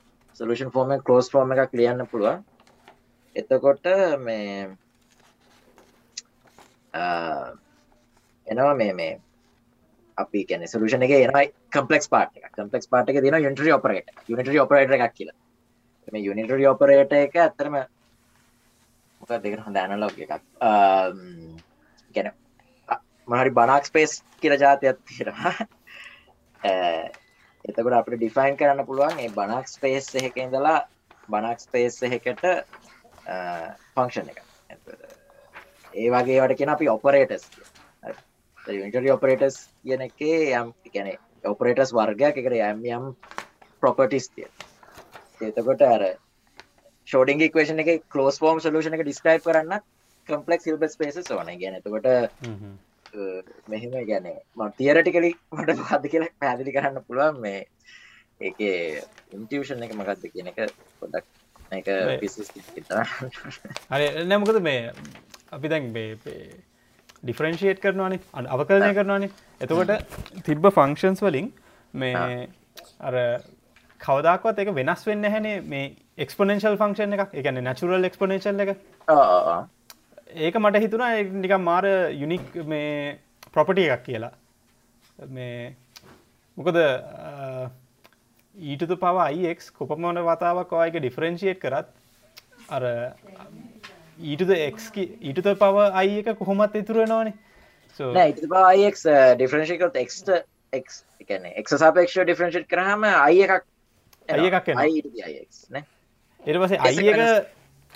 [0.41, 2.41] සලූෂන් ෆෝර්ම කලෝස් ෆෝර්ම එකක් ලියන්න පුළුව
[3.37, 3.87] එතකොට
[4.19, 4.69] මේ
[6.95, 9.21] එනවා මේ මේ
[10.19, 14.93] අපි කැන සලූෂන එක එනයි කම්පලෙක් පාට කම්පලෙක් පාට එක තින යුටරි ඔපරට යුනිටරි ඔපරට
[14.93, 15.39] එකක් කියලා.
[16.13, 17.77] මේ යුනිටරි ඔපරේට එක ඇත්තරම
[19.21, 20.43] මොක දෙක හොඳ ඇනලෝග එකක්?
[22.15, 22.33] ගැන
[23.29, 25.55] මහරි බනක් ස්පේස් කියල ජාතියක් තියෙනවා.
[27.65, 30.79] එතකට අපට ඩිෆයින් කරන්න පුළුවන් ඒ බනක් ස්පේස් එක ඉඳලා
[31.29, 32.47] බනක් ස්පේස් එකට
[33.95, 34.43] ෆංක්ෂන් එක
[35.95, 37.47] ඒ වගේ වට කියෙන අපි ඔපරේටස්
[38.83, 43.09] ඉටරි ඔපරේටස් කියන එකේ යම් ගැන ඔපරේටස් වර්ගයක් එකට යම් යම්
[43.83, 44.49] ප්‍රොපටිස් තිය
[45.43, 46.07] එතකොට අර
[47.09, 49.83] ෂෝඩිං ක්වේෂන එක කලෝස් ෆෝම් සලූෂන එක ඩිස්ක්‍රයිප් කරන්න
[50.29, 51.51] කම්පලෙක් සිල්බ ස්පේස ඕන.
[51.59, 52.07] ගැන එතකොට
[53.69, 57.61] මෙහෙම ගැන ම තියරටිකලි මට පද කියලා පැදිලි කරන්න පුළුවන් මේ
[58.41, 58.61] ඒක
[59.33, 60.61] ඉන්ටියෂන් එක මකක්ද කියන එක
[61.01, 61.27] පොඩක්
[63.93, 64.07] හරි.
[64.27, 64.93] නැමකද මේ
[65.53, 65.89] අපි දැන්
[67.23, 68.21] ඩිෆරෙන්ශේට් කරනවානේ.
[68.35, 69.31] අවකරණය කරනවානේ.
[69.61, 69.93] එතකොට
[70.45, 71.51] තිබ්බ ෆංක්ෂන්ස් වලින්
[71.95, 72.49] මේ
[73.01, 73.19] අර
[74.01, 78.75] කවදක්වත් එක වෙනස් වෙන්න හැනේ මේ එක්ස්පොනෙන්ශල් ෆංක්ෂන් එක එකන නැචුරල් එක්ස්පොනේශල් එක.
[80.37, 81.13] ඒක මට හිතුනා
[81.45, 83.19] නිකම් මාර යුනික් මේ
[83.53, 84.33] ප්‍රොපටිය එකක් කියලා.
[85.29, 85.75] මේ
[86.59, 86.79] මොකද
[88.57, 91.89] ඊටතු පව අයික් කොපමන වතාවක් ඔයක ඩිෆරෙන්ශියට් කරත්
[92.71, 92.85] අර
[94.21, 97.35] ඊටද ඊටත පව අයි එක කොහොමත් ඉතුරුවෙනවානේ
[98.65, 99.01] අයික්
[99.37, 100.29] ඩිෆරෙන්ශිකල් එක්ට
[100.73, 103.65] එක් එකන එක් සාපේක්ෂ ඩිෆරෙන්ශට් කරහම අයි එකක්
[104.29, 104.69] අය එකක්
[106.43, 107.21] එට පසේ අයි එක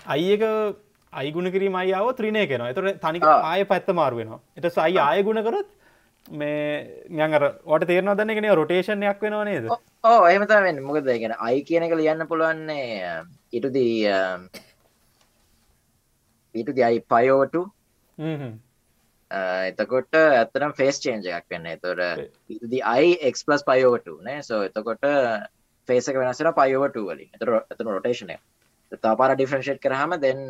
[0.06, 0.42] අයි එක
[1.12, 5.68] අයිගුණ කිරීම අයාව ත්‍රීණය කෙනවා එතට තනික ආය පැත්ත මාරුවෙනවා එට සයි ආය ගුණ කරොත්
[6.30, 9.68] මේ යඟර වට තේරන දන්න කෙන රොටේෂණයක් වෙනවා නේද?
[10.04, 14.06] ඕ එහමතම මොකද ගෙන අයි කියන එක ලියන්න පුළුවන්නේ ඉටුදී
[16.54, 17.54] ඊට අයි පයෝට
[19.70, 21.70] එතකොට ඇතරම් ෆේස් චේන්ජ එකක් වෙන්න.
[21.78, 21.98] තොර
[22.50, 24.42] ඉදි අයි එක් ප්ලස් පයෝට නේ.
[24.42, 25.06] සෝ එතකොට
[25.88, 27.30] ෆේසක වෙනසෙන පයෝට වලින්.
[27.32, 28.38] එතර එතන රොටේෂනය
[28.98, 30.42] තාපාර ඩිෆරන්ශේට් කරහම දෙන්න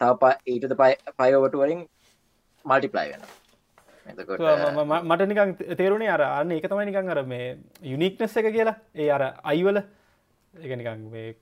[0.00, 0.74] තව ඊට
[1.18, 1.86] පයෝවට වලින්
[2.64, 3.24] මල්ටිප්ලයි වෙන
[4.06, 8.76] මට නිකන් තේරුණේ අර අන්න එක තමයි නිකන් අර මේ යුනික්නස් එක කියලා.
[8.94, 9.82] ඒ අර අයිවල.
[10.54, 11.36] එක නිකන් මේ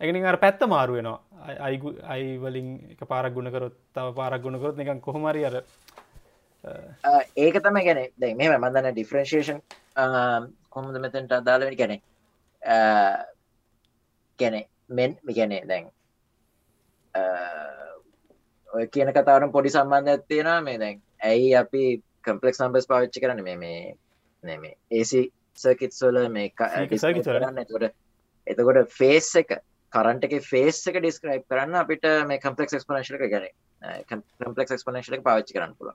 [0.00, 1.20] එකනින් අර පැත්ත මාරු වෙනවා.
[1.40, 5.62] අයිගු අයිවලින් එක පාරක් ගුණකරොත් තව පාරක් ගුණකරොත් නිකන් කොහොමරි අර
[7.36, 9.60] ඒක තම ගැන දැ මෙම මදන්න ඩිෆරන්ශේෂන්
[10.70, 11.94] කොහොමද මෙතැන්ට අදාලවෙන ගැන
[14.38, 15.88] ගැන මෙන් ගැනේ දැන්
[18.70, 21.84] ඔය කියන කතාවන පොඩි සම්බන්ධ තියෙනවා මේ දැන් ඇයි අපි
[22.24, 23.80] කම්පලෙක් සම්බස් පාවිච්චි කරන මේ
[24.44, 25.24] නෙමේ ඒසි
[25.58, 27.90] සර්කිත්ස්වල මේ කරන්න.
[28.46, 29.56] එතකොට ෆේස් එක
[29.92, 33.50] කරන්ට එක ෆේස් එක ඩිස්ක්‍රයිප් කරන්න අපිට මේ කම්පලෙක් ක්ස්පනශල ගැන
[34.06, 35.92] කම්පලෙක් ක්ස්පනශල පාවිච්චි කරන්න පුළ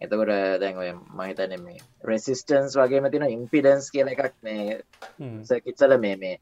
[0.00, 4.80] එතකොට දැන් ඔය මහිතන මේ රෙසිස්ටන්ස් වගේ තින ඉම්පිඩන්ස් කියල එකක් මේ
[5.44, 6.36] සර්කිත්සල මේ මේ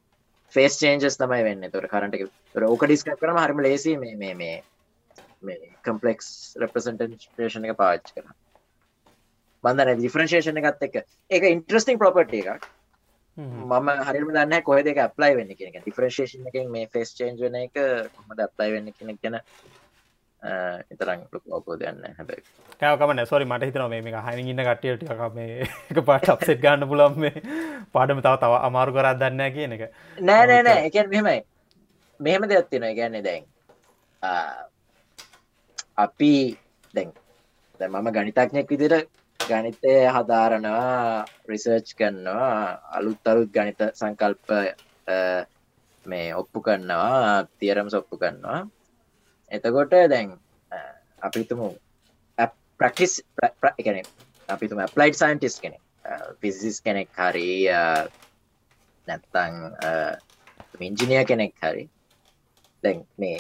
[0.55, 1.71] ෆේස් චේන්ජස් තමයි වෙන්න.
[1.71, 4.57] තොර කරට ඕක ඩිස්කප් කරම හරිම ලේසි මේ මේ
[5.49, 6.31] මේ කම්පලෙක්ස්
[6.63, 8.27] රෙපසන්ටේෂන එක පාච්ච කර.
[9.65, 10.97] බන්ධන ඩිෆරන්ශේෂන එකත් එක
[11.31, 12.67] එක ඉන්ට්‍රස්ටිං ප්‍රපර්ට එකක්.
[13.37, 17.81] මම හරිම දන්න කොහ දෙක අප්ලයි වෙන්න කියෙන ඩිෆරන්ශේෂන එක මේ ෆෙස් චේන්ජ වන එක
[18.19, 19.41] කොමද අප්ලයි වෙන්න කෙනෙක් ගැන
[20.93, 22.43] එතරම් ලොකෝ දන්න හැබයි.
[22.81, 27.43] කෑකමන සොරි මට හිතන මේ හනි ඉන්න කටියට මේ එක පාට අප්සෙට් ගන්න පුලම් මේ
[27.97, 29.83] පාඩම තව තව අමාරු කරත් දන්න කියන එක.
[30.19, 30.87] නෑ නෑ නෑ.
[30.91, 31.41] එකන් මෙහෙමයි.
[32.21, 32.95] මෙහෙම දෙයක් තියෙනවා.
[33.01, 33.45] ගැන්නේ දැන්
[35.99, 36.33] අපි
[36.95, 37.11] දැන්
[37.81, 39.09] මම ගනිතඥෙක් විදිට
[39.41, 44.49] ගනිතය හදාරනවා රිසර්ච් කරනවා අලුත් අලුත් ගනිත සංකල්ප
[46.07, 48.61] මේ ඔප්පු කරනවා තියරම් සොප්පු කරනවා.
[49.51, 50.29] එතකොට දැන්
[51.21, 51.69] අපිතුමු
[52.81, 53.23] ප්‍රක්ටිස්
[53.79, 54.03] එකන
[54.49, 55.79] අපිතුම ප්ලයිට් සයින්ටිස් කෙනෙ
[56.41, 57.09] ෆිසිස් කෙනෙක්.
[57.13, 57.51] හරි
[59.09, 59.55] නැත්තං
[60.81, 61.85] මින්ජිනිය කෙනෙක් හරි.
[62.83, 63.39] දැන් මේ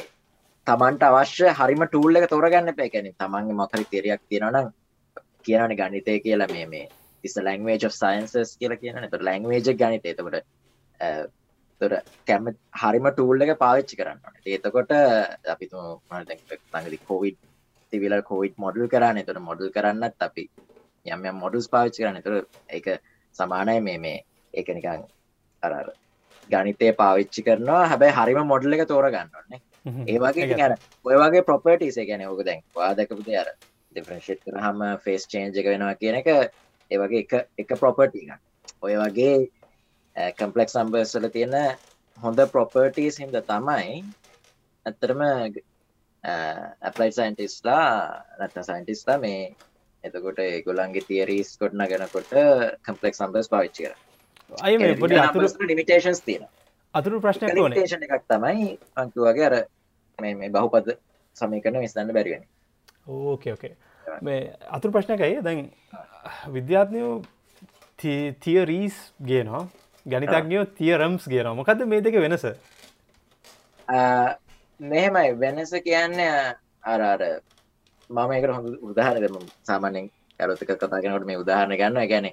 [0.66, 4.68] තමන්ට අවශ්‍ය හරිම ටූල් එක තෝරගන්න පැකැන තමන්ගේ මොකරි තෙරයක් තියෙනනම්
[5.42, 6.84] කියනන ගනිතය කියලා මේ මේ
[7.24, 10.36] තිස ලංවේජ් සයින්සස් කියලා කියන තුර ලංවේජ ගනිත එතකොට
[11.80, 11.92] තොර
[12.26, 14.94] කැම හරිම ටූල් එක පාවිච්චි කරන්න ඒතකොට
[15.48, 17.38] අපි තඟදි කොවිඩ්
[17.92, 20.46] තිවිල කොවිඩ් මොඩල් කරන්න තුර මොඩල් කරන්නත් අපි
[21.06, 22.22] යම් යම් මොඩල්ස් පාවිච්චි කරන්න.
[22.22, 22.34] තුර
[22.70, 22.86] එක
[23.36, 24.24] සමානය මේ මේ
[24.54, 25.04] ඒක නිකං
[25.62, 25.72] අර
[26.50, 27.84] ගනිතය පාවිච්චි කරනවා.
[27.86, 33.28] හැබැයි හරිම මොඩල් එක තෝර ගන්නන්නේ ඒවගේ ගැන ඔය වගේ ප්‍රොපර්ටිසේ ගැන ඕක දැන් වාදකපුද
[33.36, 33.50] අර
[33.92, 38.24] ඩිෆරන්ශේට් කරහම ෆේස් චේන්ජ එක වෙනවා කියන එක ඒවගේ එක එක ප්‍රොපර්ටි
[38.80, 39.34] ඔය වගේ
[40.32, 41.56] කම්පලෙක් සම්බර්සල තියෙන
[42.18, 44.00] හොඳ ප්‍රොපර්ටස් හිද තමයි
[44.86, 45.22] ඇත්තරම
[46.24, 47.86] ඇපලයි සයින්ටිස්ලා
[48.38, 49.44] නැත්ත සයින්ටිස්ලා මේ
[50.04, 52.34] එතකොට ගොලන්ගේ තිේරීස් කොට්න ගැනකොට
[52.82, 53.94] කම්පලෙක් සම්බර්ස් පාවිච්චි කර
[54.62, 56.48] අය පොඩි ලිමිටේන්ස් තියෙන
[56.94, 59.54] අතුරු ප්‍රශ්න එකක් තමයි අංකුවගේ අර
[60.18, 60.96] මේ බහුපද
[61.36, 62.44] සමීකරන විස්දන්න බැරිවෙන
[63.06, 63.76] ඕකේ ඕකේ
[64.22, 65.70] මේ අතුරු ප්‍රශ්නකයි දැන්
[66.48, 67.14] විද්‍යාත්නයෝ
[67.98, 69.68] තිය රීස් ගේනවා.
[70.06, 71.54] ගනිතක්ඥයෝ තිය රම්ස් ගේනවා.
[71.54, 72.44] මොකද මේ දෙක වෙනස?
[74.80, 75.28] මෙහෙමයි.
[75.40, 76.18] වෙනස කියන්න
[76.82, 77.22] අරාර
[78.10, 82.26] මම එකට හොඳ උදාහරනම සාමානෙන් ඇරතක කතාගෙනට මේ උදාහරණ ගන්න ගැන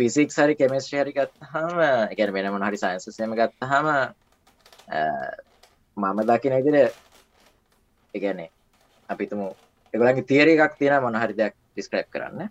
[0.00, 1.80] ෆිසික් හරි කෙමස්ට් හරි ගත්හම
[2.16, 3.88] ගැන වෙනම හරි සයින්සසම ගත්තහම
[5.96, 6.76] මම දකින ඉදිර
[8.14, 8.48] එකනේ
[9.08, 9.42] අපිතුම
[9.94, 12.48] එගලගේ තේර එකක් තියෙන මොනහරි දෙයක් ඩිස්ක්‍රප් කරන්න.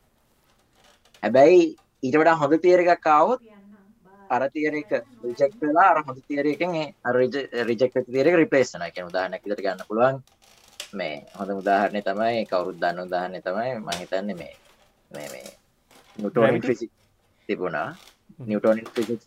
[1.24, 1.62] හැබැයි
[2.04, 3.42] ඊට වඩා හොඳ තේර එකක් කාවොත්
[4.30, 4.92] අර තේරක
[5.24, 6.76] රිජෙක්ලා අර හොඳ තේරයකෙන්
[7.66, 10.22] රිජෙක් තේරක රිපලේස්න එක උදාහනැකිට ගන්න පුළුවන්.
[10.94, 14.56] මේ හොඳ උදාහරණය තමයි කවුරුත් දන්න උදාහරණය තමයි මහිතන්න මේ
[15.12, 15.52] මේ මේ
[16.18, 16.92] නිටෝනින් ෆිසික්
[17.50, 17.90] තිබුණා.
[18.48, 19.20] නිවටෝනින් ෆිසික්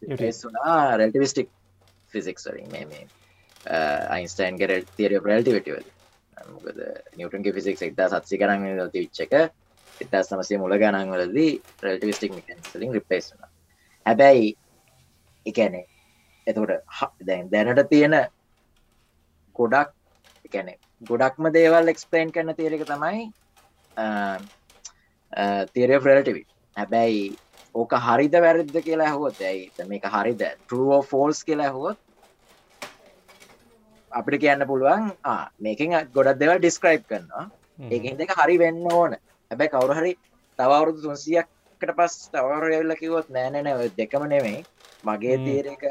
[0.44, 0.96] වුණා.
[0.96, 1.48] රෙල්ටිවිස්ටික්
[2.12, 3.04] ෆිසික්ස් වලින් මේ මේ
[4.10, 5.84] අයින්ස්ටයින් ගෙරල් තේරිය ප්‍රල්ටිවිටවල්
[6.52, 6.78] මොකද
[7.16, 9.34] නිියටන්ගේ ෆිසික් එක්දා සත්සි කරන්න ලති විච්චක
[10.00, 11.52] එතා සමසේ මුල ගණන්වලදී
[11.84, 13.50] රල්ටිවිස්ටික් මිකන්ස්ලින් රිපේස් වුණ.
[14.06, 14.48] හැබැයි
[15.46, 15.82] එකැනෙ
[16.46, 16.72] එතකොට
[17.26, 18.16] දැන් දැනට තියෙන
[19.56, 19.92] ගොඩක්
[20.44, 23.22] එකැනෙ ගොඩක්ම දේවල් එක්ස්පලේන් කරන තේරක තමයි
[25.74, 26.42] තේරය ප්‍රලටිවි
[26.76, 27.22] හැබැයි
[27.74, 29.70] ඕක හරිද වැරද්ද කියලා හොත් ඇයි?
[29.88, 30.42] මේක හරිද?
[30.60, 31.98] ටරුවෝ ෆෝල්ස් කියලා හොත්
[34.12, 35.10] අපිට කියන්න පුළුවන්
[35.60, 37.44] මේකින් ගොඩක් දෙවල් ඩිස්ක්‍රයිබ් කරනවා.
[37.90, 39.16] ඒ දෙක හරි වෙන්න ඕන.
[39.50, 40.12] හැබැයි කවුරු හරි
[40.58, 43.68] තවරුදු තුන්සියක්කට පස් තවර ඇල්ල කිවොත් නෑනැන
[43.98, 44.62] දෙකම නෙමේ
[45.04, 45.84] මගේ තේරක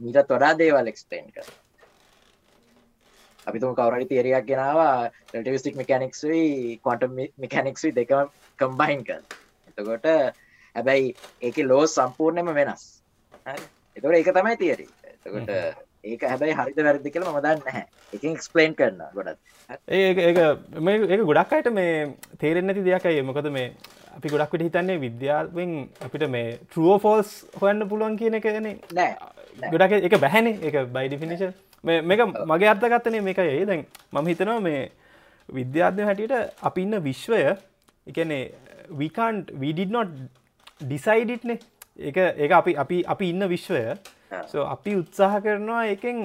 [0.00, 1.48] මීට තොඩා දේවල් එක්ස්පේන් කර
[3.46, 7.04] අපිතුම කවරි තේරයක් ගෙනවා රටිවිස්ටික් මෙකැනික්ස්වී කොට
[7.38, 9.20] මිකැනික්ස්වී දෙකම කම්බයින් කර
[9.70, 10.06] එතකොට
[10.74, 12.82] හැබැයි ඒක ලෝ සම්පූර්ණයම වෙනස්.
[13.96, 15.50] එතකට ඒක තමයි තේරී එතකොට
[16.04, 19.38] ඒක හැබැයි හරිත වැරදි කියල ම දන්න හැ එක එක්ස්පලේන් කරන්න ගොඩත්
[19.88, 21.96] ඒ ඒ ගොඩක් අයට මේ
[22.44, 23.66] තේරෙන් නැති දෙයක්යි මොකද මේ
[24.16, 25.74] අපි ගොඩක් විට හිතන්නේ විද්‍යාවෙන්
[26.06, 29.12] අපිට මේ ට්‍රුවෝ ෆෝල්ස් හොයන්න පුළුවන් කියන එකනේ නෑ.
[29.72, 30.56] ගොඩක් එක බැහැනේ.
[30.62, 31.52] එක බයිඩිෆිනිශන්
[31.84, 32.20] මේක
[32.52, 34.82] මගේ අර්ථගත්තනේ මේක ඒ දැන් මම හිතනවා මේ
[35.48, 37.40] විද්‍යාත්ය හැටියට අපි ඉන්න විශ්වය
[38.06, 38.42] එකනේ
[39.00, 40.12] විකන්ට විඩිනොට්
[40.80, 41.58] ඩිසයිඩිට්නේ
[42.00, 43.82] එක ඒ අපි අපි අපි ඉන්න විශ්වය.
[44.46, 46.20] සෝ අපි උත්සාහ කරනවා එකෙන්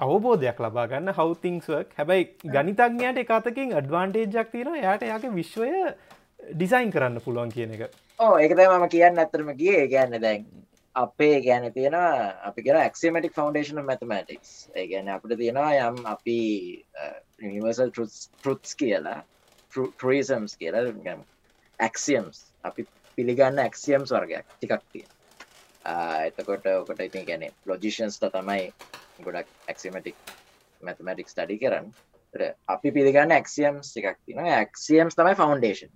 [0.00, 5.70] අවබෝධයක් ලබා ගන්න හවතිංස්වක් හැබැයි ගනිතඥයට එකතකින් අඩ්වාන්ටේජක් තියෙන යායට යාගේ විශ්වය
[6.52, 7.90] ඩිසයින් කරන්න පුළුවන් කියන එක.
[8.20, 9.88] ඕ ඒකතයි මම කියන්න ඇතරම ගිය.
[9.88, 10.46] ගැන්න දැන්
[10.96, 16.36] අපේ ගැන තියෙනවා අපි කියෙන ඇක්සිමටික් ෆෞන්ඩේෂන මැතමටික්ස් ඒගැන අපට තියෙනවා යම් අපි
[17.42, 19.18] නිවර්සල් ටෘත්ස් කියලා
[19.72, 21.16] ට්‍රීසම්ස් කියලා
[21.78, 22.86] ඇක්සියම්ස් අපි
[23.18, 25.06] පිළිගන්න ඇක්සියම්ස් වර්ගයක් ටිකක් තිය
[26.28, 28.72] එතකොට ඔකට ඉතින් ගැන ලොජිෂන්ස්ට තමයි
[29.24, 30.16] ගොඩක් ඇක්සිමටික්
[30.82, 31.86] මැතමටික් ස්ටඩි කරන්න.
[32.68, 35.92] අපි පිළිගන්න ඇක්සියම්ස් එකක් තින ඇක්සියම්ස් තමයි ෆෞන්ඩේෂන්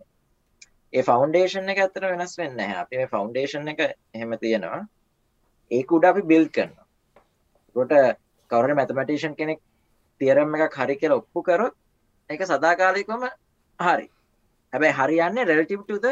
[0.93, 3.83] ඒ ෆෞන්ඩේෂන් එක ඇතර වෙනස් වෙන්න අපි මේ ෆෞන්ඩේෂන් එක
[4.15, 4.81] එහෙම තියෙනවා.
[5.71, 6.87] ඒක උඩ අපි බිල් කරනවා.
[7.77, 7.93] කොට
[8.51, 9.61] කවර මැතමටේෂන් කෙනෙක්
[10.21, 11.77] තියරම් එකක් හරි කියලා ඔප්පු කරොත්
[12.31, 13.29] එක සදාකාලිකම
[13.79, 14.07] හරි.
[14.73, 16.07] හැබැයි හරියන්නේ රෙල්ටිව්ටද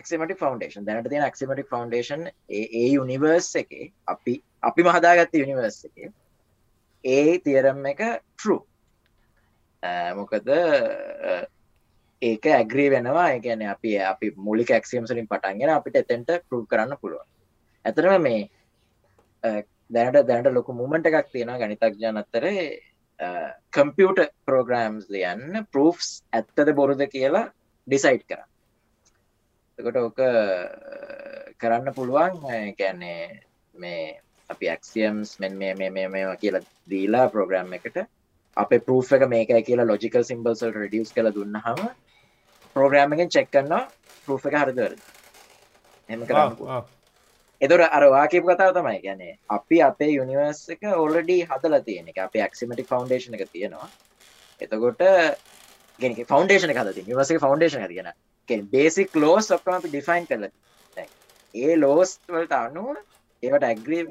[0.00, 3.70] ක්මටික් ෆෞන්ඩේෂන් දැනට තියෙන ක්මටික් ෆෞන්ඩේෂන් ඒ යුනිවර්ස් එක
[4.06, 6.10] අපි අපි මහදාගත්ත යුනිවර්ස් එක
[7.04, 8.02] ඒ තියරම් එක
[8.34, 8.58] ටරු
[10.14, 10.48] මොකද
[12.22, 13.30] ඒක ඇග්‍රී වෙනවා.
[13.30, 17.26] ඒගැන අපි අපි මුලික ඇක්සිම්සලින් පටන්ගෙන අපිට එතෙන්ට පරු කරන්න පුළුවන්.
[17.84, 18.48] ඇතරම මේ
[19.90, 22.64] දැනට දැනට ලොකු මුමට එකක් තියෙන ගනිතක්ජන අත්තරේ
[23.72, 27.46] කම්පියුට පෝග්‍රම්ස් ලියන්න ප්‍රෝස් ඇත්තද බොරුද කියලා
[27.86, 28.42] ඩිසයිට් කර
[29.78, 30.20] එකොට ඕක
[31.60, 32.38] කරන්න පුළුවන්
[32.74, 33.22] ගැන්නේ
[33.74, 34.04] මේ
[34.50, 37.98] අපි ඇක්සියම්ස් මෙන් මේ මේ මේ කියලා දීලා ප්‍රෝග්‍රම් එකට.
[38.56, 41.82] අප පරූ් එක මේක කියලා ලොජිකල් සිම්බල්සල් රඩියස් කළ දුන්න හම
[42.76, 43.82] ප්‍රෝග්‍රෑමගෙන් චෙක් කරන්නවා
[44.24, 44.94] පරූ් එක හරිදවර
[46.08, 46.88] එම කරන්න
[47.60, 52.90] එතුර අරවාකප කතාව තමයි ගැන අපි අපේ යුනිවර්ස් එක ඔල්ලඩි හදල තියෙන එක අපේ ඇක්සිමටික්
[52.90, 53.88] ෆෞන්ඩේෂන එක තියෙනවා.
[54.60, 55.02] එතකොට
[56.00, 58.10] ගෙන ෆෞන්ඩේෂන හද නිවස ෆෞන්ඩේෂන තියෙන
[58.70, 60.44] බේසික් ලෝස් ඔක්කම අපි ඩිෆයින් කරල
[61.54, 62.96] ඒ ලෝස් වලට අනුව
[63.42, 64.04] ඒවට ඇග්‍රී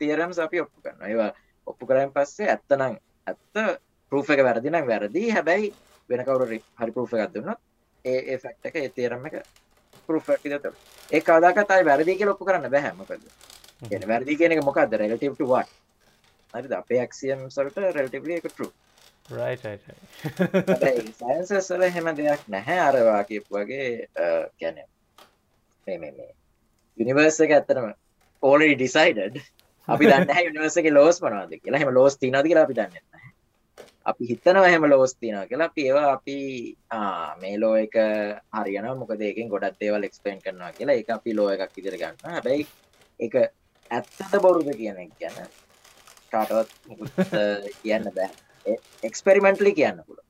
[0.00, 1.30] තේරම්ස් අපි ඔප්පු කරන්න ඒවා
[1.66, 3.80] ඔප්පු කරයන් පස්සේ ඇත්තනම් ඇත්ත
[4.12, 5.30] පරූ් එක වැරදිනම් වැරදි.
[5.30, 5.72] හැබැයි
[6.10, 6.60] වෙන කවුර හරි
[6.92, 7.58] පරූ් එකක් දුන්නත්
[8.04, 9.36] ඒ ෆක්ට එක ඒ තේරම එක
[10.08, 10.74] පරට
[11.10, 15.70] ඒ කාදාකතයි වැරදික ලොප්පු කරන්න බැහැමකද වැරදි කියන එක මොකක්ද රෙලටවට වට
[16.54, 18.70] හරි අපේ ඇක්සියම් සල්ට රෙල්ටබල එකටරු
[21.18, 23.88] සයින්සස්වල හෙම දෙයක් නැහැ අරවා කියපු වගේ
[24.60, 24.78] ගැන
[26.98, 27.88] යුනිවර්ස එක ඇත්තනම
[28.42, 29.36] ඕලි ඩිසයිඩඩ්
[29.88, 31.82] අපි දන්න යනිවර්ස එක ලෝස් පනවාද කියලා.
[31.82, 33.04] හෙම ලෝස් තිනද කියලා අපි දන්න
[34.06, 35.68] අපි හිතනවා එහෙම ලෝස් තියෙනවා කියලා.
[35.70, 36.38] අපි ඒවා අපි
[37.42, 37.94] මේ ලෝ එක
[38.58, 40.98] හරියන මොකද ඒකින් ගොඩත් දේවල් එක්ස්පේන් කරනවා කියලා.
[41.02, 42.66] එක අපි ලෝ එකක් ඉදිර ගන්න හැබැයි
[43.20, 43.38] එක
[43.90, 45.36] ඇත්තත බොරුද කියන එක ගැන
[46.32, 46.70] කාටවත්
[47.82, 48.45] කියන්න බෑ.
[49.08, 50.20] එක්ස්පෙරිමෙන්ටලි කියන්න පුළ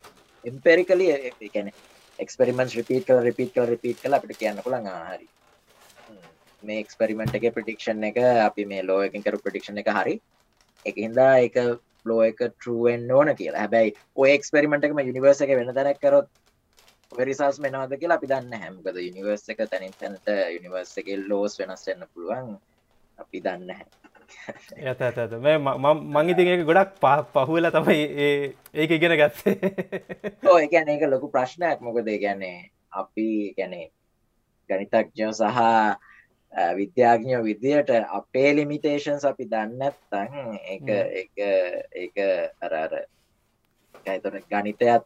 [0.44, 1.06] එම්පෙරිකලි
[1.48, 1.70] එකන
[2.18, 5.28] එක්ස්පෙරිමෙන්ස් රිපීට කල රිපීට කල රිපීට් කල අපිට කියන්න පුළන් හරි.
[6.62, 10.16] මේ එක්ස්පෙරිමෙන්ට් එක ප්‍රටික්ෂන් එක අපි මේ ලෝ එකින් කරු ප්‍රටික්ෂන් එක හරි.
[10.86, 11.60] එක හින්දා එක
[12.04, 13.62] ලෝ එක ටරුවෙන් ඕන කියලා.
[13.64, 16.28] හැබැයි ඔය එක්ස්පෙරිමෙන්ට් එකම යුනිවර්ස එක වෙන තැනක් කරොත්
[17.12, 22.08] වෙරිසාස් මෙනවාද කියලා අපි දන්න හැමකද යුනිවර්ස එක තැනින් තැනට යුනිවර්ස එක ලෝස් වෙනස් වෙන්න
[22.12, 22.56] පුළුවන්.
[23.18, 24.15] අපි දන්න හැ
[24.84, 25.34] ඇත ඇත
[26.16, 28.00] මංගිතින් එක ගොඩක් පහ පහුවෙලා තමයි
[28.74, 29.56] ඒක ඉගෙන ගත්තේ.
[30.50, 31.80] ඕ එකන ඒක ලොකු ප්‍රශ්නයක්.
[31.80, 33.90] මොකද ගැනේ අපි ගැනේ
[34.70, 35.60] ගනිතක්ජය සහ
[36.76, 40.28] විද්‍යාඥෝ විදියට අපේ ලිමිටේෂන්ස් අපි දන්නත්තං
[40.74, 40.88] එක
[41.22, 41.34] එක
[42.04, 42.16] එක
[42.62, 42.96] අරර
[44.06, 45.04] ඇතොට ගනිතයත්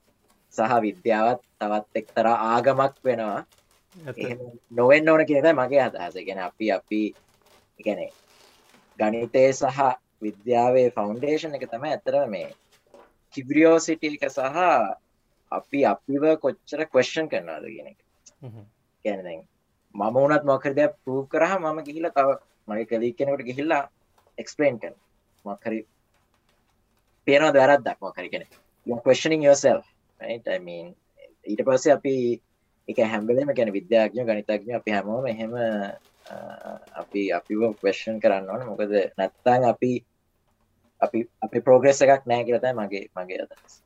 [0.55, 3.45] සහ විද්‍යාවත් තවත් එක්තර ආගමක් වෙනවා.
[4.71, 6.17] නොවෙන් ඕන කියද මගේ අදහස.
[6.27, 7.03] ගෙන අපි අපි
[7.85, 8.01] ගැන
[9.01, 9.79] ගනිතය සහ
[10.23, 12.51] විද්‍යාවේ ෆෞන්ඩේෂන් එක තම ඇතර මේ.
[13.35, 14.41] කිබරියෝසිට එක සහ
[15.53, 17.99] අපි අපිව කොච්චර කොස්්ෂන් කරනවාද කියන එක.
[19.05, 19.21] ගැන
[19.95, 22.29] මම වනත් මොකර දෙයක් පූ කරහ මම ගිහිල තව
[22.69, 23.85] මගේ කලී කෙනකට ගිහිල්ලා
[24.39, 24.95] එක්ස්පලේන් කන
[25.45, 25.79] මොකරි
[27.27, 28.45] පේනවා වැරත් දක්ම කරිගෙන
[30.21, 30.45] right?
[30.47, 30.95] I mean
[31.47, 32.15] ඊට පස්සේ අපි
[32.89, 35.53] එක හැම්බලම ගැන විද්‍යාඥ ගනිතඥ අපි හැමෝම එහෙම
[36.95, 38.67] අපි අපිව question කරන්න ඕන.
[38.67, 39.93] මොකද නැත්තාන් අපි
[41.01, 43.81] අපි අපි පෝග්‍රෙස් එකක් නෑ කියලතයි මගේ මගේ අදස්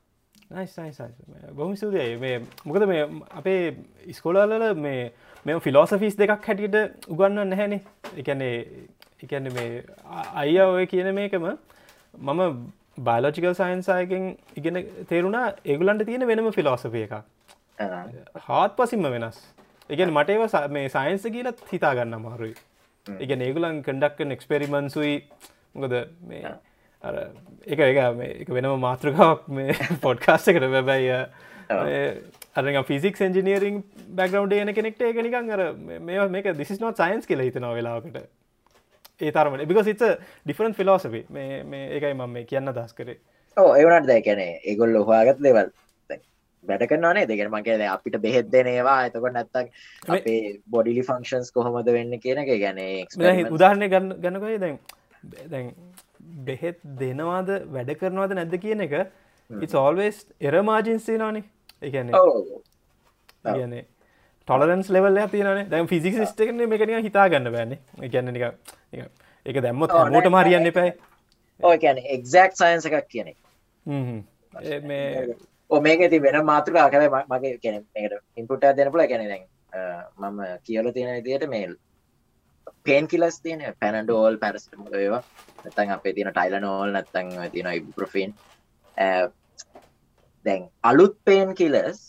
[1.53, 2.35] බොහම සූදය මේ
[2.65, 3.61] මොකද මේ අපේ
[4.07, 5.01] ඉස්කෝලාලල මේ
[5.45, 7.81] මෙ ෆිලෝසෆිස් දෙකක් හැටියට උගන්න නැහැනේ
[8.17, 8.55] එකන්නේ
[9.23, 9.69] එකන්න මේ
[10.43, 11.47] අයිය ඔය කියන මේකම
[12.13, 12.41] මම
[12.99, 14.77] බයිලෝජිකල් සයින්සායකින් ඉගෙන
[15.09, 15.53] තේරුණා.
[15.65, 17.15] ඒගුලන්ට තියෙන වෙනම ෆිලෝසපිය එකක්.
[18.47, 19.41] හාත් පසිම්ම වෙනස්
[19.89, 22.55] ඉගෙන මටේව මේ සයින්ස කියලත් හිතාගන්න මාරුයි
[23.05, 25.17] ඉගෙන ඒගුලන් කඩක්කන් එක්ස්පෙරිමන්සුයි
[25.75, 26.53] මොකද මේ
[27.03, 27.17] අර
[27.67, 27.99] එක එක
[28.37, 29.75] එක වෙනම මාතෘකාවක් මේ
[30.05, 30.65] පොඩ්කාස්ට එකට.
[30.67, 31.11] බැබැයි
[32.55, 37.45] අර ෆිසික් එන්ජිනීරිං බැග්‍රවන්් යන කෙනෙක්ට එක නිකන් අර මේ මේක දිසිස් නොත් සයින්ස් කියල
[37.45, 38.17] හිතනවා වෙලාකට
[39.21, 39.67] ඒ තරමට.
[39.67, 40.03] බිකස් ඉත
[40.45, 43.19] ඩිෆරන් ෆිලෝසපි මේ මේ ඒකයි මම මේ කියන්න දස් කරේ.
[43.57, 45.69] ඕ ඒවනට දැ කැනෙ ඒගොල්ල හවාගත් දෙවල්
[46.67, 49.67] වැඩ කරනවානේ දෙගෙන මගේ අපිට බෙහෙත් දෙනවා එතකොට නැත්තක්
[50.09, 52.51] අපේ බොඩිලි ෆංක්ෂන්ස් කොහොමද වෙන්න කියන එක.
[52.59, 52.79] ගැන
[53.51, 54.77] උදාහරණය ගන්න ගන්නකොයි දැන්
[55.47, 55.73] දැන්
[56.45, 58.95] බෙහෙත් දෙනවාද වැඩ කරනවාද නැද්ද කියන එක
[59.49, 61.43] ඉ ඔල්වේස් එර මාජින්සේ නානේ
[61.81, 62.13] එකන්නේ
[63.45, 63.83] කියන්නේ
[64.47, 67.77] ටොලරන්ස් ලෙවල් තියන දැ ෆිසික් ස්ටකන මේකන හිතා ගන්න බෑන.
[68.09, 68.35] ගැන්න
[69.45, 70.93] එක දැම්මත් මෝට මාරියන්න එපයි
[71.63, 73.29] ඕ එක්සක් සයින්ස එකක් කියන
[74.83, 75.27] මේ
[75.69, 77.75] ඕ මේක ති වෙන මාතෘකා කර මගේ කියන
[78.37, 79.43] ඉන්පුට දෙන පුල ගැන දැන්
[80.21, 81.73] මම කියල තියෙන දියට මේල්
[82.83, 85.23] පේන් කිලස් තියන පැනඩෝල් පැරස්ටම ඒවා?
[85.63, 88.31] නැතන් අපේ තින ටයිල නෝල් නැත්තන් තින ඉබ්‍රෆීන්
[90.45, 92.01] දැන් අලුත් පේන් කිලස්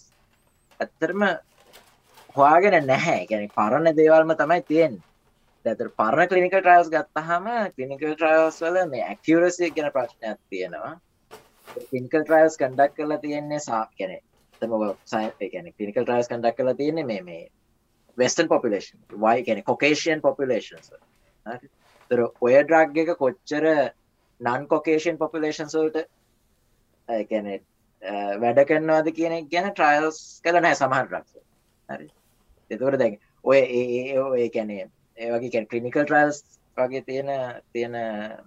[0.80, 1.22] ඇත්තරම
[2.36, 4.96] හවාගෙන නැහැ ගැන පරණ දේවල්ම තමයි තියෙන්
[5.64, 10.92] දැතර පරණ කලිනික ට්‍රයස් ගත්තහම කලිනිකල් ට්‍රයස් වල මේ ඇක්කරසිය ගැන ප්‍රශ්නයක් තියෙනවා.
[11.90, 14.16] පිනිකල් ට්‍රයස් කන්ඩක් කරලා තියෙන්නේ සා කැන
[14.62, 14.74] තම
[15.04, 17.44] සය ගැන පිනිකල් ට්‍රයස් කන්ඩක් කරලා තියෙන්නේ මේ මේ
[18.18, 20.92] වෙස්ටන් පොපිලේෂන් වයි ගැන කොකේෂයන් පොපිලේෂන්ස්
[22.10, 23.68] තර ඔය ඩ්‍රග් එක කොච්චර
[24.40, 26.04] නන් කොකේෂන් පොපිලේෂන් සල්ට
[27.30, 27.50] ගැන
[28.40, 31.38] වැඩ කරන්නවාද කියන ගැන ට්‍රයල්ස් කළ නෑ සමහන් රක්ස
[31.88, 32.10] හරි?
[32.70, 34.86] එතකට දැන් ඔය ඒ ඒ කැනේ
[35.18, 36.42] ඒවගේ කැන් ක්ලිනිකල් ට්‍රල්ස්
[36.78, 37.28] වගේ තියෙන
[37.72, 37.96] තියෙන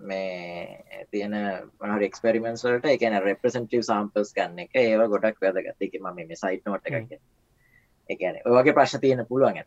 [0.01, 1.35] මේ තියෙන
[1.81, 5.77] මහ එක්ස්පෙරිමෙන්ස් වලට එකන රෙප්‍රසන්ටව සම්පල්ස් ගන්න එක ඒව ගොඩක් වැදගත්.
[5.79, 7.13] එක ම මේ සයිට් නොට එක
[8.09, 9.63] එකන ඔයගේ ප්‍රශ්න තියෙන පුළුවන්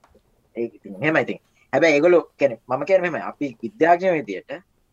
[0.57, 0.69] ඒ
[1.03, 1.41] හෙමයිතින්
[1.73, 4.53] හැබැ ඒගොලු කැන මම කැනීම අපි විද්‍යාඥ විදියට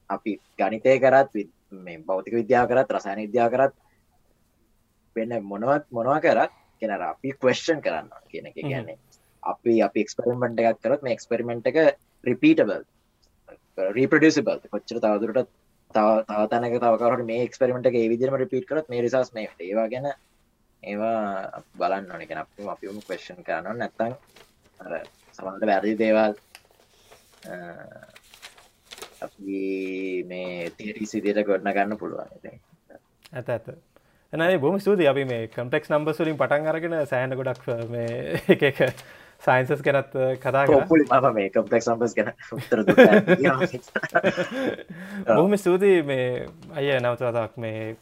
[0.09, 1.33] අපි ගනිතය කරත්
[1.79, 3.75] මේ බෞතික විද්‍යා කරත් රසායන විද්‍යා කරත්
[5.15, 6.51] වෙන්න මොනවත් මොනවා කරත්
[6.81, 8.55] කෙනර අපි කවස්්න් කරන්න කියන එක.
[8.55, 8.97] කියන්නේ
[9.43, 11.77] අපි අපි එක්ස්පෙරිමෙන්ට් එකක් කරත් මේ එක්ස්පෙරිමෙන්ට් එක
[12.23, 12.83] රිපීටබල්
[13.91, 15.49] රීපඩියසිබල් කොච්චර තවදුරට
[15.95, 20.11] තව තවතනක තවකරට මේ එක්ස්පෙරිමෙන්ට් එක විදිරම රිපීට කරත් මේ රිසස් මේ ඒවා ගැන
[20.83, 24.15] ඒවා බලන්න ඕනෙක අප අපිම කවස්්න් කරන්න නැත්තං
[25.33, 26.33] සමන්ට වැරදි දේවල්
[29.21, 32.59] අපි මේ තේරි සිදියට ගොඩන ගන්න පුළුවන්
[33.31, 33.67] ඇත ඇත.
[34.33, 38.81] එනයි බොම ස්තුති අපි මේ කම්පෙක්ස් නම්බස්වලින් පටන් අරගෙන සෑන ගොඩක් මේ එක
[39.41, 42.29] සයින්සස් ගැනත් කතා ම මේ කම්පෙක් සම්පස් ගැන
[45.29, 46.27] බොහම ස්තුතියි මේ
[46.75, 47.95] අය නවතතාවක් මේ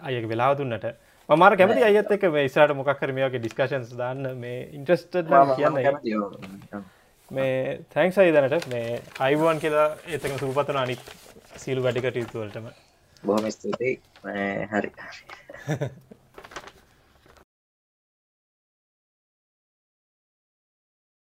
[0.00, 0.86] අයක වෙලා දුන්නට.
[1.28, 4.22] මර කැමති අයත් එක මේ ඉසාට මොකක්කර මේගේ ඩිස්කශන්ස් දාන්න.
[4.36, 5.18] මේ ඉන්ට්‍රස්ට
[5.52, 6.84] කියන්න.
[7.30, 7.54] මේ
[7.94, 8.68] තැන්ක්ස් අයි දැනට.
[8.68, 11.02] මේ අයිවන් කියලා ඒතක සූපතන අනික්
[11.56, 12.70] සීලු වැඩිකට යුතුවලටම
[13.22, 13.98] බොහොම ස්තුතියි.
[14.72, 14.90] හරි